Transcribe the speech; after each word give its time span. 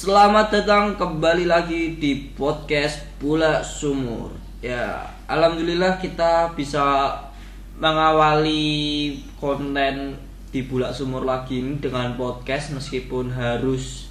Selamat 0.00 0.48
datang 0.48 0.96
kembali 0.96 1.44
lagi 1.44 2.00
di 2.00 2.32
podcast 2.32 3.04
Bula 3.20 3.60
Sumur. 3.60 4.32
Ya, 4.64 5.04
alhamdulillah 5.28 6.00
kita 6.00 6.56
bisa 6.56 7.12
mengawali 7.76 9.12
konten 9.36 10.16
di 10.48 10.64
Bula 10.64 10.88
Sumur 10.88 11.28
lagi 11.28 11.60
ini 11.60 11.76
dengan 11.84 12.16
podcast 12.16 12.72
meskipun 12.72 13.28
harus 13.28 14.08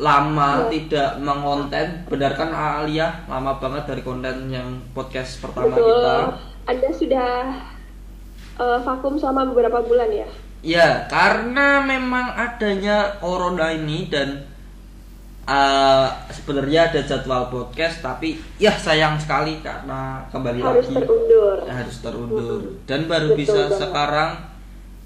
lama 0.00 0.72
tidak 0.72 1.20
mengonten. 1.20 2.08
Benar 2.08 2.32
kan 2.32 2.48
Alia? 2.56 3.28
Lama 3.28 3.60
banget 3.60 3.84
dari 3.84 4.00
konten 4.00 4.48
yang 4.48 4.80
podcast 4.96 5.44
pertama 5.44 5.68
Betul. 5.68 6.00
kita. 6.00 6.16
Anda 6.64 6.88
sudah 6.88 7.30
eh, 8.56 8.78
vakum 8.80 9.20
selama 9.20 9.52
beberapa 9.52 9.84
bulan 9.84 10.08
ya? 10.08 10.28
Ya, 10.64 11.04
karena 11.12 11.84
memang 11.84 12.32
adanya 12.40 13.20
corona 13.20 13.68
ini 13.76 14.08
dan 14.08 14.48
uh, 15.44 16.06
sebenarnya 16.28 16.90
ada 16.90 17.00
jadwal 17.02 17.48
podcast, 17.48 18.00
tapi 18.00 18.38
ya 18.56 18.72
sayang 18.72 19.18
sekali 19.18 19.58
karena 19.60 20.22
kembali 20.28 20.58
Harus 20.60 20.86
lagi 20.88 21.02
terundur. 21.02 21.56
Ya, 21.66 21.72
harus 21.82 21.96
terundur 21.98 22.60
Mm-mm. 22.62 22.86
dan 22.86 23.00
baru 23.06 23.28
Betul 23.32 23.38
bisa 23.38 23.60
banget. 23.66 23.78
sekarang 23.78 24.30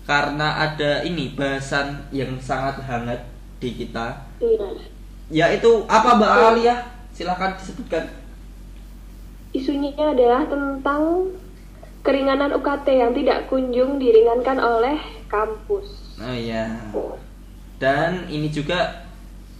karena 0.06 0.48
ada 0.62 0.92
ini 1.02 1.34
bahasan 1.34 2.06
yang 2.10 2.30
sangat 2.38 2.78
hangat 2.84 3.20
di 3.58 3.74
kita, 3.74 4.22
Iya. 4.38 4.68
yaitu 5.28 5.82
apa 5.88 6.14
Mbak 6.14 6.30
Alia? 6.30 6.76
Silahkan 7.10 7.56
disebutkan. 7.56 8.04
Isunya 9.50 9.96
adalah 9.96 10.44
tentang 10.44 11.32
keringanan 12.04 12.52
UKT 12.54 12.86
yang 12.92 13.12
tidak 13.16 13.48
kunjung 13.48 13.96
diringankan 13.96 14.60
oleh 14.60 15.00
kampus. 15.26 16.16
Oh 16.16 16.32
iya. 16.32 16.70
dan 17.76 18.24
ini 18.32 18.48
juga 18.48 19.04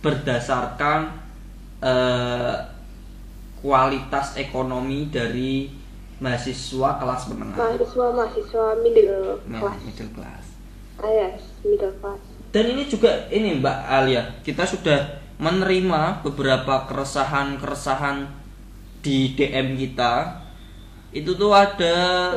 berdasarkan 0.06 1.10
eh, 1.83 2.55
kualitas 3.59 4.38
ekonomi 4.38 5.10
dari 5.10 5.66
mahasiswa 6.16 6.96
kelas 6.96 7.23
menengah 7.29 7.59
Mahasiswa 7.59 8.07
mahasiswa 8.15 8.65
middle 8.79 9.37
class. 9.51 9.79
middle 9.82 10.12
class 10.15 10.45
Ah, 10.96 11.10
yes, 11.10 11.43
middle 11.60 11.93
class. 11.99 12.23
dan 12.49 12.65
ini 12.66 12.87
juga 12.87 13.27
ini 13.29 13.59
Mbak 13.59 13.79
Alia 13.84 14.23
kita 14.40 14.65
sudah 14.65 15.01
menerima 15.37 16.24
beberapa 16.24 16.88
keresahan-keresahan 16.88 18.24
di 19.02 19.37
DM 19.37 19.77
kita 19.77 20.40
itu 21.12 21.32
tuh 21.32 21.52
ada. 21.52 22.32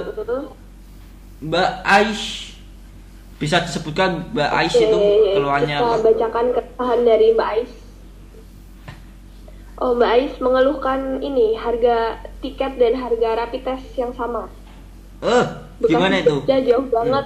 Mbak 1.40 1.72
Aish 1.82 2.59
bisa 3.40 3.64
disebutkan 3.64 4.36
Mbak 4.36 4.52
Aish 4.52 4.76
itu 4.76 5.00
Oke, 5.00 5.32
keluarnya 5.40 5.78
kita 5.80 5.88
apa? 5.88 6.04
bacakan 6.04 6.46
keresahan 6.52 7.00
dari 7.08 7.28
Mbak 7.32 7.50
Ais. 7.56 7.72
Oh, 9.80 9.96
Mbak 9.96 10.12
Ais 10.12 10.34
mengeluhkan 10.44 11.00
ini 11.24 11.56
harga 11.56 12.20
tiket 12.44 12.76
dan 12.76 13.00
harga 13.00 13.30
rapid 13.40 13.64
test 13.64 13.88
yang 13.96 14.12
sama. 14.12 14.52
Eh, 15.24 15.46
gimana 15.88 16.20
Bekasi 16.20 16.28
itu? 16.28 16.36
Jogja 16.44 16.58
jauh 16.68 16.88
banget. 16.92 17.26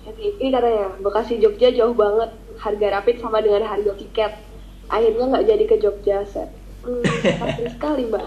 Jadi, 0.00 0.24
Ini 0.40 0.48
katanya 0.48 0.86
Bekasi 1.04 1.34
Jogja 1.44 1.68
jauh 1.76 1.92
banget. 1.92 2.30
Harga 2.56 2.86
rapid 2.96 3.16
sama 3.20 3.44
dengan 3.44 3.68
harga 3.68 3.92
tiket. 4.00 4.32
Akhirnya 4.88 5.24
nggak 5.28 5.44
jadi 5.44 5.64
ke 5.68 5.76
Jogja, 5.76 6.24
set. 6.24 6.48
Hmm, 6.80 7.04
sekali 7.76 8.08
mbak. 8.08 8.24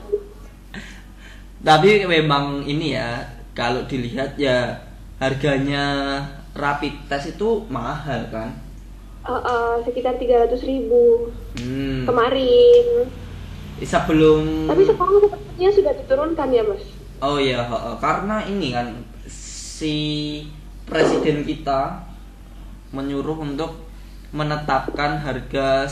Tapi 1.66 2.06
memang 2.06 2.62
ini 2.70 2.94
ya, 2.94 3.26
kalau 3.58 3.82
dilihat 3.90 4.38
ya 4.38 4.86
harganya 5.18 6.22
rapid 6.54 6.94
test 7.10 7.34
itu 7.34 7.66
mahal 7.70 8.30
kan? 8.30 8.54
Uh, 9.24 9.40
uh, 9.40 9.72
sekitar 9.88 10.20
300 10.20 10.60
ribu 10.64 11.32
Hmm. 11.58 12.04
kemarin. 12.06 13.08
Sebelum 13.80 14.70
Tapi 14.70 14.84
sekarang 14.86 15.18
sepertinya 15.20 15.70
sudah 15.74 15.94
diturunkan 15.98 16.48
ya 16.54 16.64
mas. 16.64 16.84
Oh 17.24 17.40
iya, 17.40 17.64
he- 17.64 17.84
he. 17.88 17.92
karena 18.00 18.44
ini 18.46 18.76
kan 18.76 18.88
si 19.28 19.98
presiden 20.84 21.48
kita 21.48 22.04
menyuruh 22.92 23.42
untuk 23.42 23.80
menetapkan 24.36 25.24
harga 25.24 25.88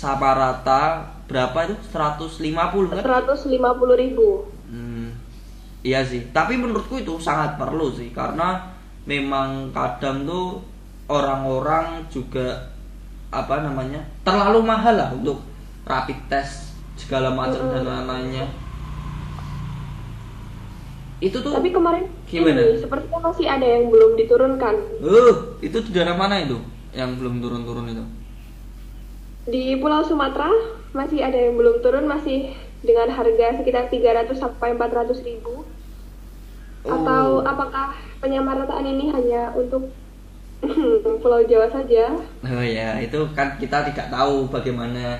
sama 0.00 0.32
rata 0.32 1.10
berapa 1.26 1.68
itu 1.68 1.76
150 1.90 2.88
kan? 2.88 3.02
150 3.02 3.98
ribu. 3.98 4.46
Hmm, 4.70 5.10
iya 5.82 6.00
sih. 6.06 6.30
Tapi 6.30 6.54
menurutku 6.54 7.02
itu 7.02 7.18
sangat 7.18 7.58
perlu 7.58 7.90
sih 7.92 8.14
karena 8.14 8.69
memang 9.10 9.74
kadang 9.74 10.22
tuh 10.22 10.62
orang-orang 11.10 12.06
juga 12.06 12.70
apa 13.34 13.66
namanya 13.66 14.06
terlalu 14.22 14.62
mahal 14.62 14.94
lah 14.94 15.10
untuk 15.10 15.42
rapid 15.82 16.18
test 16.30 16.70
segala 16.94 17.34
macam 17.34 17.66
dan 17.74 17.82
lain-lainnya. 17.82 18.46
Itu 21.18 21.42
tuh. 21.42 21.52
Tapi 21.52 21.74
kemarin 21.74 22.06
Gimana? 22.30 22.62
ini 22.62 22.78
sepertinya 22.78 23.20
masih 23.26 23.46
ada 23.50 23.66
yang 23.66 23.90
belum 23.90 24.14
diturunkan. 24.14 24.74
Uh, 25.02 25.58
itu 25.58 25.82
di 25.84 25.90
daerah 25.90 26.14
mana 26.14 26.38
itu 26.40 26.62
yang 26.94 27.18
belum 27.18 27.42
turun-turun 27.42 27.90
itu? 27.90 28.04
Di 29.50 29.74
Pulau 29.82 30.06
Sumatera 30.06 30.48
masih 30.94 31.20
ada 31.26 31.36
yang 31.36 31.58
belum 31.58 31.82
turun 31.82 32.06
masih 32.06 32.54
dengan 32.80 33.12
harga 33.12 33.60
sekitar 33.60 33.92
300 33.92 34.32
sampai 34.38 34.78
400 34.78 35.26
ribu. 35.26 35.66
Atau 36.80 37.40
Oh. 37.40 37.44
apakah 37.44 37.92
penyamarataan 38.20 38.84
ini 38.84 39.12
hanya 39.12 39.52
untuk 39.52 39.92
Pulau 41.22 41.40
Jawa 41.44 41.68
saja? 41.68 42.12
Oh 42.44 42.64
ya, 42.64 43.00
itu 43.00 43.16
kan 43.32 43.56
kita 43.56 43.80
tidak 43.92 44.12
tahu 44.12 44.44
bagaimana 44.48 45.16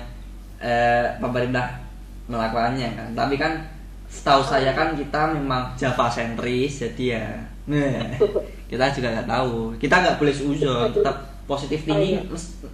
eh, 0.61 1.05
pemerintah 1.17 1.81
melakukannya 2.29 2.93
kan. 2.93 3.09
Tapi 3.17 3.35
kan 3.37 3.57
setahu 4.05 4.43
saya 4.43 4.75
kan 4.75 4.93
kita 4.93 5.33
memang 5.33 5.73
Java 5.73 6.05
sentris 6.09 6.85
jadi 6.85 7.05
ya. 7.17 7.27
Nah, 7.69 8.17
kita 8.69 8.85
juga 8.93 9.07
nggak 9.17 9.29
tahu. 9.29 9.73
Kita 9.77 9.95
nggak 10.01 10.17
boleh 10.21 10.33
suzon, 10.33 10.89
tetap 10.93 11.17
positif 11.49 11.85
tinggi. 11.85 12.17
Oh, 12.17 12.21
iya. 12.21 12.21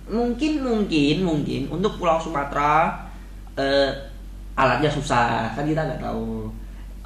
Mungkin 0.07 0.51
mungkin 0.59 1.15
mungkin 1.23 1.61
untuk 1.71 1.95
Pulau 1.95 2.19
Sumatera 2.19 2.99
eh, 3.55 3.91
alatnya 4.57 4.91
susah 4.91 5.55
kan 5.55 5.63
kita 5.63 5.87
nggak 5.87 6.03
tahu. 6.03 6.51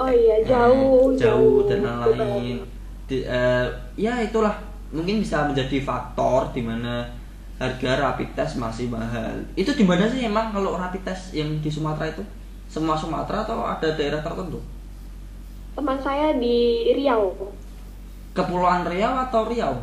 Oh 0.02 0.10
iya, 0.10 0.42
jauh, 0.42 1.14
Eh, 1.14 1.18
jauh 1.22 1.70
dan 1.70 1.86
lain-lain. 1.86 2.58
Di- 3.06 3.22
eh, 3.22 3.68
ya 3.94 4.18
itulah 4.18 4.58
mungkin 4.90 5.22
bisa 5.22 5.46
menjadi 5.46 5.78
faktor 5.86 6.50
di 6.50 6.66
mana 6.66 7.06
harga 7.62 7.92
rapid 8.02 8.34
test 8.34 8.58
masih 8.58 8.90
mahal. 8.90 9.38
Itu 9.54 9.78
di 9.78 9.86
mana 9.86 10.10
sih 10.10 10.26
emang 10.26 10.50
kalau 10.50 10.74
rapid 10.74 11.06
test 11.06 11.38
yang 11.38 11.62
di 11.62 11.70
Sumatera 11.70 12.10
itu? 12.10 12.26
Semua 12.66 12.98
Sumatera 12.98 13.46
atau 13.46 13.62
ada 13.62 13.94
daerah 13.94 14.26
tertentu? 14.26 14.58
Teman 15.78 16.02
saya 16.02 16.34
di 16.34 16.90
Riau. 16.98 17.54
Kepulauan 18.34 18.90
Riau 18.90 19.14
atau 19.30 19.46
Riau? 19.46 19.76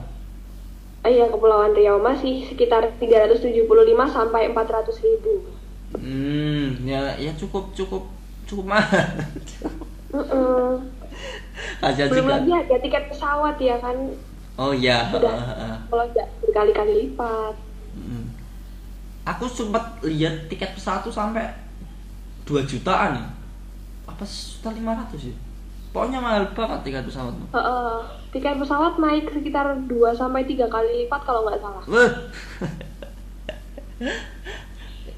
Ah, 1.06 1.08
Iya, 1.08 1.30
Kepulauan 1.30 1.78
Riau 1.78 2.02
masih 2.02 2.42
sekitar 2.42 2.90
375 2.98 4.10
sampai 4.10 4.50
400 4.50 4.98
ribu. 4.98 5.46
Hmm, 5.94 6.84
ya 6.84 7.14
ya 7.16 7.32
cukup 7.38 7.70
cukup 7.72 8.02
cukup 8.50 8.66
mahal. 8.66 9.06
Mm-mm. 10.08 10.88
Kasihan 11.82 12.06
sih 12.08 12.12
Belum 12.14 12.28
lagi 12.30 12.50
harga 12.54 12.76
tiket 12.80 13.04
pesawat 13.12 13.56
ya 13.60 13.76
kan, 13.82 13.96
Oh 14.58 14.74
iya. 14.74 15.06
Udah. 15.14 15.78
kalau 15.86 16.04
nggak 16.10 16.28
berkali-kali 16.42 17.06
lipat. 17.06 17.54
Hmm. 17.94 18.26
Aku 19.22 19.46
sempat 19.46 20.02
lihat 20.02 20.50
tiket 20.50 20.74
pesawat 20.74 21.06
tuh 21.06 21.14
sampai 21.14 21.46
2 22.42 22.66
jutaan 22.66 23.22
ya. 23.22 23.26
Apa 24.10 24.26
juta 24.26 24.74
lima 24.74 24.98
ratus 24.98 25.30
ya? 25.30 25.36
Pokoknya 25.94 26.18
mahal 26.18 26.50
banget 26.56 26.90
tiket 26.90 27.04
pesawat 27.06 27.32
tuh. 27.38 27.48
Heeh. 27.54 27.94
tiket 28.28 28.58
pesawat 28.58 28.98
naik 28.98 29.30
sekitar 29.30 29.78
2 29.86 29.88
sampai 30.12 30.42
3 30.42 30.66
kali 30.66 31.06
lipat 31.06 31.20
kalau 31.22 31.46
nggak 31.46 31.60
salah. 31.62 31.84
Wah. 31.86 32.10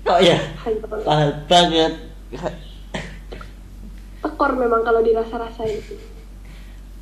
oh 0.10 0.20
ya, 0.20 0.36
Hanya 0.68 0.86
mahal 1.04 1.30
banget. 1.48 1.92
Tekor 4.40 4.56
memang 4.56 4.80
kalau 4.80 5.04
dirasa-rasain. 5.04 5.84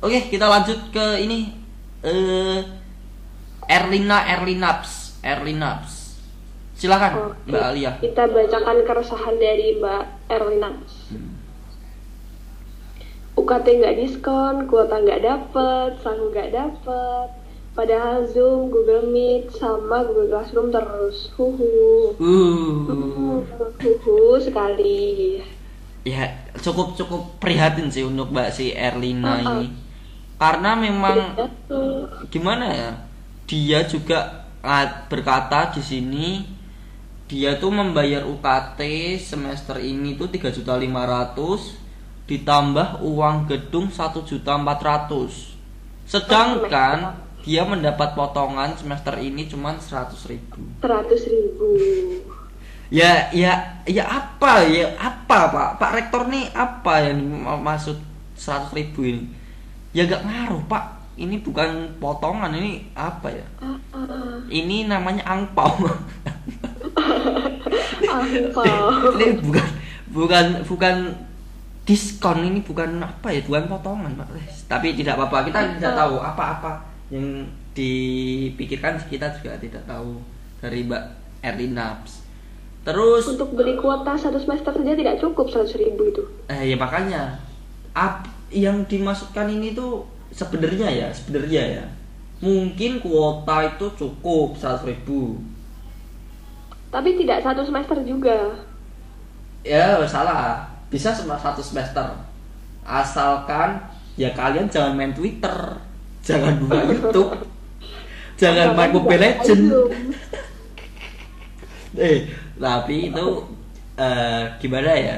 Oke, 0.03 0.27
kita 0.27 0.43
lanjut 0.43 0.91
ke 0.91 1.23
ini 1.23 1.55
eh 2.03 2.59
Erlina 3.63 4.27
Erlinaps, 4.27 5.23
Erlinaps. 5.23 6.19
Silakan, 6.75 7.31
Oke. 7.31 7.47
Mbak 7.47 7.63
Alia. 7.63 7.91
Kita 8.03 8.27
bacakan 8.27 8.83
keresahan 8.83 9.35
dari 9.39 9.79
Mbak 9.79 10.03
Erlina. 10.27 10.69
Hmm. 11.15 11.31
UKT 13.39 13.65
nggak 13.79 13.97
diskon, 14.03 14.67
kuota 14.67 14.99
nggak 14.99 15.23
dapet, 15.23 15.95
sang 16.03 16.19
nggak 16.35 16.51
dapet. 16.51 17.27
Padahal 17.71 18.27
Zoom, 18.27 18.67
Google 18.67 19.07
Meet, 19.15 19.55
sama 19.55 20.03
Google 20.03 20.27
Classroom 20.27 20.75
terus. 20.75 21.31
Huhu. 21.39 22.19
Uh. 22.19 23.39
Huhu 23.79 24.35
sekali. 24.43 25.39
Ya 26.07 26.31
cukup 26.59 26.95
cukup 26.95 27.21
prihatin 27.43 27.91
sih 27.91 28.07
untuk 28.07 28.31
mbak 28.31 28.55
si 28.55 28.71
Erlina 28.71 29.39
Uh-uh. 29.39 29.43
ini 29.63 29.67
karena 30.39 30.71
memang 30.79 31.35
Jatuh. 31.35 32.23
gimana 32.31 32.65
ya 32.71 32.91
dia 33.43 33.83
juga 33.83 34.47
berkata 35.11 35.75
di 35.75 35.83
sini 35.83 36.27
dia 37.29 37.59
tuh 37.59 37.69
membayar 37.69 38.25
UKT 38.25 38.81
semester 39.19 39.77
ini 39.77 40.15
tuh 40.15 40.31
3.500 40.31 42.25
ditambah 42.25 43.03
uang 43.03 43.35
gedung 43.51 43.91
1.400 43.91 44.39
sedangkan 46.07 47.27
dia 47.43 47.63
mendapat 47.63 48.15
potongan 48.15 48.75
semester 48.75 49.15
ini 49.19 49.47
cuman 49.47 49.79
100.000 49.79 50.31
ribu 50.31 50.59
Seratus 50.81 51.21
ribu. 51.27 51.67
Ya 52.89 53.29
ya 53.29 53.53
ya 53.85 54.03
apa 54.05 54.65
ya 54.65 54.89
apa 54.97 55.39
pak? 55.53 55.69
Pak 55.77 55.91
rektor 55.93 56.25
nih 56.29 56.49
apa 56.53 57.05
yang 57.05 57.21
ma- 57.21 57.61
maksud 57.61 57.97
100.000 58.37 58.73
ribu 58.77 59.01
ini? 59.05 59.23
Ya 59.93 60.05
gak 60.09 60.25
ngaruh 60.25 60.61
pak. 60.65 60.97
Ini 61.19 61.43
bukan 61.43 61.99
potongan 61.99 62.55
ini 62.55 62.87
apa 62.95 63.27
ya? 63.27 63.43
Ah, 63.59 63.75
ah, 63.91 64.39
ini 64.47 64.87
namanya 64.87 65.21
angpau. 65.27 65.75
Angpau. 68.09 69.13
ini 69.19 69.37
bukan 69.43 69.67
bukan 70.09 70.45
bukan 70.65 70.95
diskon 71.83 72.45
ini 72.45 72.61
bukan 72.61 73.01
apa 73.03 73.29
ya 73.29 73.41
bukan 73.45 73.67
potongan 73.67 74.11
pak. 74.17 74.27
Tapi 74.65 74.95
tidak 74.95 75.19
apa-apa 75.19 75.51
kita 75.51 75.59
tidak 75.77 75.93
tahu 75.93 76.15
apa-apa 76.23 76.71
yang 77.11 77.45
dipikirkan 77.75 78.97
kita 79.07 79.29
juga 79.39 79.55
tidak 79.59 79.83
tahu 79.85 80.19
dari 80.59 80.83
mbak 80.85 81.03
Erlinaps 81.39 82.18
terus 82.87 83.23
Untuk 83.27 83.53
beli 83.53 83.75
kuota 83.75 84.15
satu 84.15 84.39
semester 84.39 84.71
saja 84.73 84.93
tidak 84.95 85.19
cukup 85.19 85.45
seratus 85.51 85.75
ribu 85.77 86.09
itu. 86.09 86.23
eh 86.49 86.73
ya 86.73 86.75
makanya 86.79 87.37
ap, 87.93 88.25
yang 88.49 88.81
dimasukkan 88.87 89.47
ini 89.51 89.75
tuh 89.75 90.05
sebenarnya 90.31 90.87
ya 90.89 91.07
sebenarnya 91.13 91.63
ya. 91.81 91.85
Mungkin 92.39 93.03
kuota 93.03 93.67
itu 93.67 93.85
cukup 93.99 94.55
100.000 94.55 94.87
ribu. 94.87 95.43
Tapi 96.89 97.09
tidak 97.19 97.43
satu 97.43 97.61
semester 97.65 97.99
juga. 98.01 98.55
ya 99.63 99.99
salah. 100.07 100.65
Bisa 100.89 101.13
satu 101.13 101.61
semester. 101.61 102.07
Asalkan 102.87 103.77
ya 104.17 104.31
kalian 104.33 104.71
jangan 104.71 104.95
main 104.97 105.13
Twitter. 105.13 105.77
Jangan 106.23 106.57
buka 106.63 106.79
YouTube. 106.91 107.31
Jangan 108.39 108.73
main 108.73 108.91
Mobile 108.95 109.19
Legend 109.19 109.63
eh 111.99 112.29
tapi 112.59 113.09
itu 113.09 113.27
eh, 113.95 114.43
gimana 114.59 114.91
ya? 114.93 115.17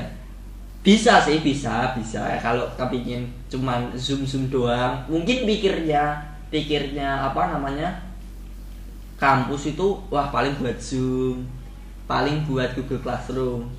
Bisa 0.82 1.22
sih 1.22 1.42
bisa 1.42 1.94
bisa. 1.98 2.22
Kalau 2.42 2.66
kepingin 2.78 3.30
cuman 3.52 3.92
zoom 3.98 4.24
zoom 4.24 4.48
doang 4.48 5.04
mungkin 5.10 5.44
pikirnya 5.44 6.22
pikirnya 6.54 7.34
apa 7.34 7.58
namanya? 7.58 7.90
Kampus 9.18 9.74
itu 9.74 10.02
wah 10.10 10.34
paling 10.34 10.58
buat 10.58 10.78
zoom 10.82 11.46
paling 12.12 12.44
buat 12.44 12.76
Google 12.76 13.00
Classroom. 13.00 13.72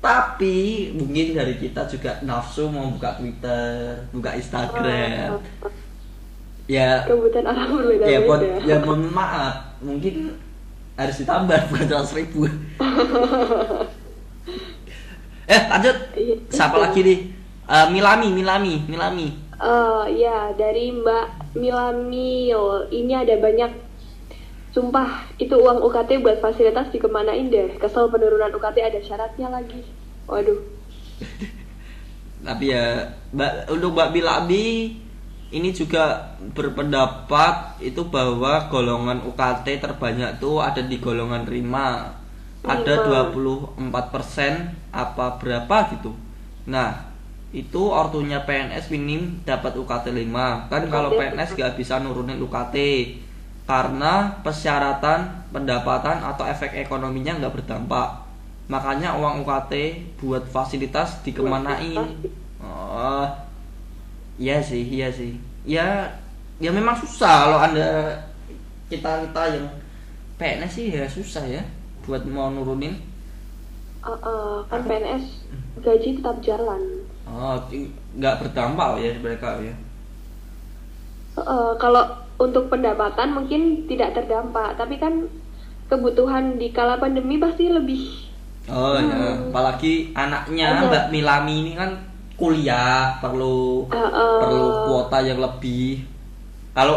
Tapi 0.00 0.90
mungkin 0.96 1.36
dari 1.36 1.56
kita 1.60 1.84
juga 1.88 2.20
nafsu 2.24 2.68
mau 2.68 2.92
buka 2.92 3.16
Twitter 3.16 3.96
buka 4.12 4.36
Instagram. 4.36 5.40
Ya 6.68 7.02
Kebutuhan 7.08 7.44
orang 7.50 7.68
berbeda-beda. 7.72 8.08
ya 8.08 8.18
buat 8.24 8.40
ya 8.68 8.76
mohon 8.84 9.08
maaf. 9.12 9.80
Mungkin 9.80 10.36
harus 11.00 11.16
ditambah 11.24 11.58
bukan 11.72 11.86
seratus 11.88 12.12
ribu. 12.12 12.44
Eh 15.50 15.62
lanjut. 15.66 15.96
Iya. 16.14 16.36
siapa 16.46 16.78
lagi 16.78 17.02
nih? 17.02 17.18
Eh, 17.66 17.86
Milami 17.90 18.30
Milami 18.30 18.86
Milami. 18.86 19.34
Eh, 19.58 20.04
ya 20.22 20.54
dari 20.54 20.94
Mbak 20.94 21.58
Milamil. 21.58 22.86
Ini 22.94 23.26
ada 23.26 23.34
banyak. 23.34 23.90
Sumpah 24.70 25.26
itu 25.42 25.50
uang 25.58 25.82
UKT 25.82 26.22
buat 26.22 26.38
fasilitas 26.38 26.94
dikemanain 26.94 27.50
deh. 27.50 27.74
Kesel 27.82 28.06
penurunan 28.06 28.54
UKT 28.54 28.78
ada 28.78 29.02
syaratnya 29.02 29.50
lagi. 29.50 29.82
Waduh. 30.30 30.62
Tapi 32.46 32.70
ya 32.70 33.10
mbak 33.34 33.74
untuk 33.74 33.90
mbak 33.98 34.14
Milami 34.14 34.96
ini 35.50 35.74
juga 35.74 36.34
berpendapat 36.54 37.82
itu 37.82 38.06
bahwa 38.06 38.70
golongan 38.70 39.18
UKT 39.26 39.82
terbanyak 39.82 40.38
tuh 40.38 40.62
ada 40.62 40.78
di 40.78 41.02
golongan 41.02 41.42
5 41.42 42.70
ada 42.70 42.94
Lima. 43.08 43.34
24% 43.82 44.94
apa 44.94 45.26
berapa 45.42 45.76
gitu. 45.98 46.14
Nah 46.70 47.10
itu 47.50 47.82
ortunya 47.90 48.46
PNS 48.46 48.94
minim 48.94 49.42
dapat 49.42 49.74
UKT 49.74 50.14
5 50.14 50.70
kan 50.70 50.82
kalau 50.86 51.18
PNS 51.18 51.58
gak 51.58 51.74
bisa 51.74 51.98
nurunin 51.98 52.38
UKT 52.38 52.76
karena 53.66 54.38
persyaratan 54.46 55.50
pendapatan 55.50 56.22
atau 56.22 56.46
efek 56.46 56.78
ekonominya 56.78 57.42
nggak 57.42 57.54
berdampak. 57.58 58.22
Makanya 58.70 59.18
uang 59.18 59.42
UKT 59.42 59.74
buat 60.22 60.46
fasilitas 60.46 61.26
dikemanain. 61.26 62.06
Oh 62.62 63.49
iya 64.40 64.56
sih 64.64 64.80
iya 64.80 65.12
sih. 65.12 65.36
Ya 65.68 66.08
ya 66.56 66.72
memang 66.72 66.96
susah 66.96 67.44
kalau 67.44 67.58
anda 67.60 68.16
kita 68.88 69.28
kita 69.28 69.42
yang 69.52 69.66
PNS 70.40 70.72
sih 70.72 70.86
ya 70.88 71.04
susah 71.04 71.44
ya 71.44 71.62
buat 72.08 72.24
mau 72.24 72.48
nurunin. 72.48 72.96
Eh, 74.00 74.08
eh, 74.08 74.56
kan 74.72 74.80
PNS 74.88 75.44
gaji 75.84 76.16
tetap 76.16 76.40
jalan. 76.40 77.04
Oh 77.28 77.60
nggak 78.16 78.38
berdampak 78.40 79.04
ya 79.04 79.12
mereka 79.20 79.60
ya? 79.60 79.76
Eh, 81.36 81.72
kalau 81.76 82.08
untuk 82.40 82.72
pendapatan 82.72 83.36
mungkin 83.36 83.84
tidak 83.84 84.16
terdampak 84.16 84.80
tapi 84.80 84.96
kan 84.96 85.28
kebutuhan 85.92 86.56
di 86.56 86.72
kala 86.72 86.96
pandemi 86.96 87.36
pasti 87.36 87.68
lebih. 87.68 88.32
Oh 88.72 88.96
ya 88.96 89.36
apalagi 89.52 90.16
anaknya. 90.16 90.88
Mbak 90.88 91.06
Milami 91.12 91.54
ini 91.68 91.72
kan 91.76 92.09
kuliah 92.40 93.20
perlu 93.20 93.84
Eh, 93.92 94.00
eh, 94.00 94.38
perlu 94.40 94.66
kuota 94.88 95.20
yang 95.20 95.38
lebih. 95.44 96.08
Kalau 96.72 96.96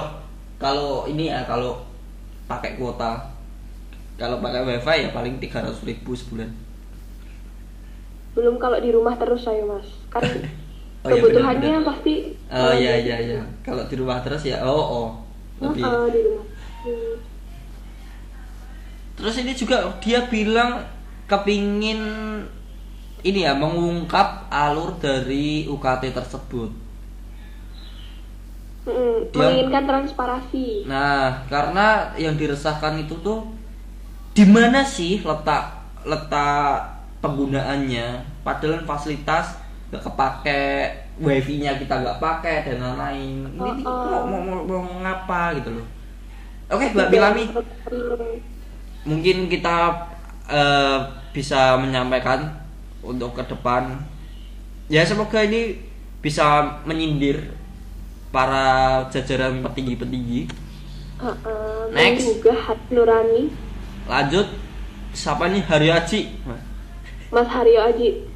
kalau 0.55 1.03
ini 1.11 1.27
ya 1.27 1.43
kalau 1.43 1.83
pakai 2.47 2.79
kuota. 2.79 3.19
Kalau 4.15 4.39
pakai 4.39 4.63
wifi 4.63 4.97
ya 5.03 5.09
paling 5.11 5.35
300.000 5.43 5.83
ribu 5.83 6.15
sebulan. 6.15 6.47
Belum 8.33 8.55
kalau 8.55 8.79
di 8.79 8.89
rumah 8.95 9.19
terus 9.19 9.43
saya 9.43 9.59
mas. 9.67 9.85
Kan 10.07 10.23
Oh, 11.03 11.11
iya, 11.11 11.19
kebutuhannya 11.19 11.59
benar-benar. 11.59 11.89
pasti 11.91 12.13
oh 12.47 12.71
eh, 12.71 12.73
iya 12.79 12.93
iya 12.95 13.17
iya. 13.19 13.41
kalau 13.59 13.83
di 13.91 13.95
rumah 13.99 14.23
terus 14.23 14.47
ya 14.47 14.63
oh 14.63 14.71
oh. 14.71 15.09
Lebih. 15.59 15.83
Eh, 15.83 16.05
di 16.15 16.19
rumah. 16.23 16.45
Hmm. 16.83 17.15
terus 19.13 19.35
ini 19.39 19.51
juga 19.55 19.87
dia 20.03 20.23
bilang 20.27 20.83
kepingin 21.27 21.99
ini 23.23 23.39
ya 23.47 23.53
mengungkap 23.55 24.27
alur 24.51 24.89
dari 24.99 25.65
UKT 25.73 26.03
tersebut 26.17 26.69
Mm-mm, 28.83 29.31
Dia- 29.31 29.39
menginginkan 29.39 29.83
transparasi 29.87 30.65
Nah, 30.83 31.47
karena 31.47 32.11
yang 32.19 32.35
diresahkan 32.35 32.99
itu 32.99 33.15
tuh 33.23 33.39
di 34.35 34.43
mana 34.47 34.83
sih 34.83 35.23
letak 35.23 35.63
letak 36.03 36.83
penggunaannya? 37.23 38.07
Padahal 38.43 38.83
fasilitas 38.83 39.55
gak 39.93 40.03
kepake, 40.03 40.65
wifi-nya 41.23 41.79
kita 41.79 41.93
gak 42.03 42.19
pakai 42.19 42.55
dan 42.67 42.83
lain-lain. 42.83 43.47
Ini 43.55 43.71
Oh, 43.87 43.87
oh. 43.87 44.27
mau, 44.27 44.39
mau, 44.43 44.59
mau, 44.67 44.81
mau 44.83 44.93
ngapa 45.03 45.55
gitu 45.61 45.69
loh? 45.79 45.87
Oke, 46.73 46.91
Mbak 46.91 47.09
Bilami, 47.13 47.43
mungkin 49.03 49.47
kita 49.51 49.77
eh, 50.47 50.97
bisa 51.35 51.75
menyampaikan 51.79 52.62
untuk 53.03 53.35
ke 53.35 53.43
depan. 53.45 53.99
Ya 54.87 55.03
semoga 55.03 55.39
ini 55.39 55.79
bisa 56.19 56.79
menyindir 56.83 57.51
para 58.31 59.03
jajaran 59.11 59.61
petinggi-petinggi. 59.61 60.49
Uh, 61.19 61.29
uh, 61.45 61.81
Next. 61.93 62.25
menggugah 62.25 62.57
hati 62.57 62.89
nurani 62.91 63.47
lanjut 64.03 64.43
siapa 65.15 65.47
nih 65.47 65.63
Hari 65.63 65.87
Aji 65.87 66.21
Mas 67.31 67.47
Haryo 67.47 67.79
Aji 67.79 68.27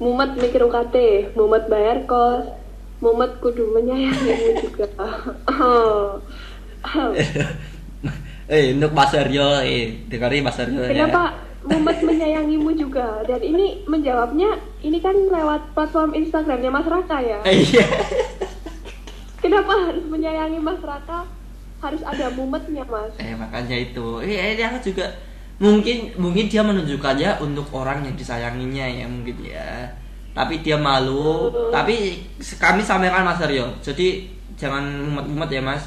Mumet 0.00 0.32
mikir 0.32 0.64
UKT 0.64 0.96
Mumet 1.36 1.68
bayar 1.68 2.08
kos 2.08 2.56
Mumet 3.04 3.36
kudu 3.36 3.68
menyayangimu 3.68 4.64
juga 4.64 4.88
Oh. 5.60 6.16
eh 8.48 8.72
untuk 8.72 8.96
Mas 8.96 9.12
Aryo 9.12 9.60
eh 9.60 10.06
dengerin 10.08 10.40
Mas 10.40 10.56
Aryo 10.56 10.80
ya 10.86 10.96
Kenapa 10.96 11.36
Mumet 11.66 11.98
menyayangimu 12.00 12.70
juga. 12.74 13.20
Dan 13.26 13.42
ini 13.42 13.82
menjawabnya 13.84 14.54
Ini 14.78 15.02
kan 15.02 15.18
lewat 15.18 15.74
platform 15.74 16.14
Instagramnya 16.14 16.70
Mas 16.70 16.86
Raka 16.86 17.18
ya? 17.18 17.42
Eh, 17.42 17.58
iya. 17.58 17.82
Kenapa 19.42 19.90
harus 19.90 20.04
menyayangi 20.06 20.62
Mas 20.62 20.78
Raka? 20.78 21.26
Harus 21.82 22.02
ada 22.06 22.30
mumetnya 22.30 22.86
Mas. 22.86 23.10
Eh 23.18 23.34
makanya 23.34 23.74
itu. 23.74 24.22
Eh 24.22 24.54
dia 24.54 24.70
juga 24.78 25.10
mungkin 25.58 26.12
mungkin 26.20 26.46
dia 26.46 26.62
menunjukkannya 26.62 27.40
untuk 27.42 27.66
orang 27.72 28.04
yang 28.06 28.14
disayanginya 28.14 28.86
ya 28.86 29.06
mungkin 29.10 29.36
ya. 29.42 29.90
Tapi 30.32 30.62
dia 30.62 30.78
malu. 30.78 31.50
Tapi 31.74 32.22
kami 32.38 32.86
sampaikan 32.86 33.26
Mas 33.26 33.42
Aryo. 33.42 33.66
Jadi 33.82 34.28
jangan 34.54 34.84
mumet-mumet 35.02 35.50
ya 35.50 35.62
Mas. 35.64 35.82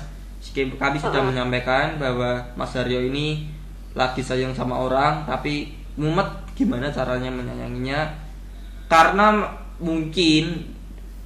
Kami 0.56 0.98
sudah 1.00 1.24
Oh. 1.24 1.28
menyampaikan 1.30 1.96
bahwa 2.02 2.42
Mas 2.58 2.76
Aryo 2.76 3.00
ini 3.06 3.48
lagi 3.92 4.22
sayang 4.22 4.54
sama 4.54 4.78
orang 4.78 5.26
tapi 5.26 5.74
mumet 5.96 6.28
gimana 6.54 6.90
caranya 6.90 7.30
menyayanginya 7.30 8.00
karena 8.86 9.48
mungkin 9.78 10.76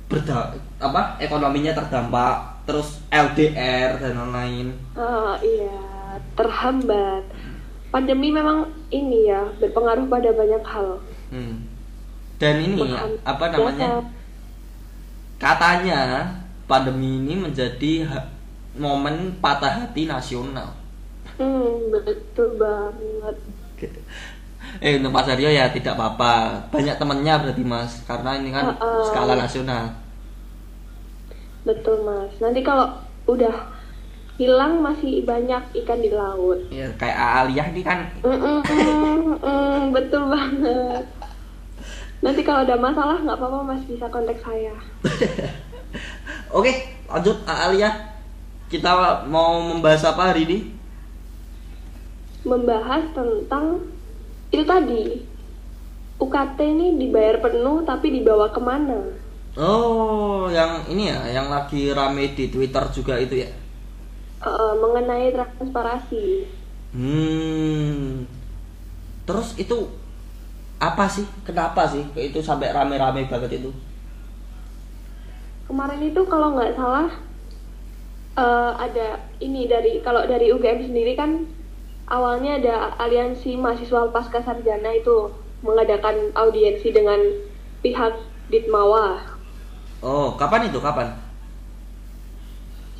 berda 0.07 0.51
apa 0.77 1.17
ekonominya 1.17 1.73
terdampak 1.73 2.35
terus 2.63 3.01
LDR 3.09 3.97
dan 3.97 4.13
lain-lain 4.15 4.67
Ah, 4.93 5.35
iya, 5.39 5.75
terhambat. 6.33 7.23
Pandemi 7.89 8.29
memang 8.29 8.65
ini 8.89 9.27
ya 9.27 9.43
berpengaruh 9.57 10.07
pada 10.07 10.29
banyak 10.31 10.63
hal. 10.63 10.89
hmm. 11.29 11.55
dan 12.37 12.55
ini 12.57 12.75
Menghambat 12.77 13.21
apa 13.23 13.45
namanya 13.49 13.89
biasa. 13.99 14.09
katanya 15.37 16.01
pandemi 16.65 17.19
ini 17.19 17.33
menjadi 17.37 18.07
momen 18.73 19.37
patah 19.37 19.85
hati 19.85 20.05
nasional 20.05 20.73
Hmm, 21.37 21.91
betul 21.91 22.49
banget. 22.61 23.35
eh 24.81 24.97
untuk 24.97 25.11
Mas 25.13 25.29
Aryo 25.29 25.49
ya 25.49 25.69
tidak 25.69 25.93
apa-apa 25.93 26.33
banyak 26.73 26.95
temennya 26.97 27.33
berarti 27.37 27.63
Mas 27.63 28.01
karena 28.09 28.31
ini 28.39 28.49
kan 28.49 28.73
Uh-uh. 28.73 29.05
skala 29.05 29.33
nasional 29.37 29.85
Betul 31.63 32.03
mas. 32.03 32.33
Nanti 32.43 32.59
kalau 32.59 32.91
udah 33.23 33.71
hilang 34.35 34.81
masih 34.81 35.23
banyak 35.23 35.61
ikan 35.83 35.99
di 36.01 36.11
laut. 36.11 36.59
ya 36.67 36.89
kayak 36.97 37.15
Aliyah 37.15 37.67
ini 37.71 37.81
kan 37.85 37.99
Mm-mm, 38.19 38.59
mm, 39.39 39.79
betul 39.93 40.27
banget. 40.27 41.05
Nanti 42.19 42.41
kalau 42.41 42.63
ada 42.63 42.75
masalah 42.75 43.19
nggak 43.19 43.37
apa-apa 43.37 43.59
mas 43.63 43.83
bisa 43.85 44.09
kontak 44.09 44.35
saya. 44.41 44.73
oke 46.57 46.71
lanjut 47.07 47.37
Aliyah 47.45 47.93
kita 48.67 48.91
mau 49.29 49.61
membahas 49.61 50.03
apa 50.03 50.33
hari 50.33 50.49
ini 50.49 50.57
Membahas 52.43 53.03
tentang 53.15 53.87
itu 54.51 54.63
tadi 54.67 55.23
UKT 56.19 56.57
ini 56.61 56.87
dibayar 56.99 57.41
penuh 57.41 57.81
tapi 57.83 58.13
dibawa 58.13 58.51
ke 58.53 58.61
mana? 58.61 58.99
oh 59.53 60.49
yang 60.49 60.81
ini 60.89 61.13
ya 61.13 61.29
yang 61.29 61.45
lagi 61.45 61.93
rame 61.93 62.33
di 62.33 62.49
Twitter 62.49 62.89
juga 62.89 63.21
itu 63.21 63.37
ya 63.45 63.49
Eh, 64.43 64.73
mengenai 64.75 65.31
transparansi. 65.31 66.43
Hmm. 66.91 68.27
Terus 69.23 69.55
itu 69.55 69.87
apa 70.83 71.07
sih? 71.07 71.23
Kenapa 71.47 71.87
sih 71.87 72.03
itu 72.19 72.43
sampai 72.43 72.75
rame-rame 72.75 73.23
banget 73.31 73.63
itu? 73.63 73.71
Kemarin 75.63 76.03
itu 76.03 76.21
kalau 76.27 76.59
nggak 76.59 76.75
salah 76.75 77.07
eh, 78.35 78.71
ada 78.83 79.23
ini 79.39 79.63
dari 79.63 80.03
kalau 80.03 80.27
dari 80.27 80.51
UGM 80.51 80.91
sendiri 80.91 81.15
kan 81.15 81.47
awalnya 82.07 82.59
ada 82.59 82.75
aliansi 82.99 83.55
mahasiswa 83.55 84.11
pasca 84.11 84.43
sarjana 84.43 84.91
itu 84.95 85.31
mengadakan 85.63 86.31
audiensi 86.35 86.91
dengan 86.91 87.19
pihak 87.79 88.13
Ditmawa 88.51 89.33
Oh, 90.03 90.35
kapan 90.35 90.67
itu? 90.67 90.83
Kapan? 90.83 91.15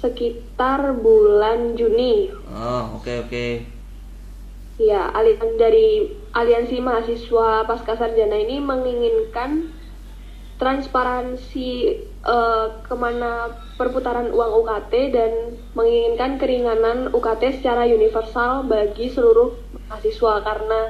sekitar 0.03 0.99
bulan 0.99 1.79
Juni. 1.79 2.27
Oh, 2.51 2.99
oke 2.99 3.23
oke. 3.23 3.47
Ya, 4.75 5.07
alian 5.15 5.55
dari 5.55 6.11
aliansi 6.35 6.83
mahasiswa 6.83 7.63
pasca 7.63 7.95
sarjana 7.95 8.35
ini 8.35 8.59
menginginkan 8.59 9.71
transparansi 10.63 11.71
eh, 12.23 12.67
ke 12.87 12.95
mana 12.95 13.51
perputaran 13.75 14.31
uang 14.31 14.51
UKT 14.63 14.93
dan 15.11 15.31
menginginkan 15.75 16.39
keringanan 16.39 17.11
UKT 17.11 17.59
secara 17.59 17.83
universal 17.83 18.63
bagi 18.63 19.11
seluruh 19.11 19.51
mahasiswa 19.91 20.39
karena 20.39 20.81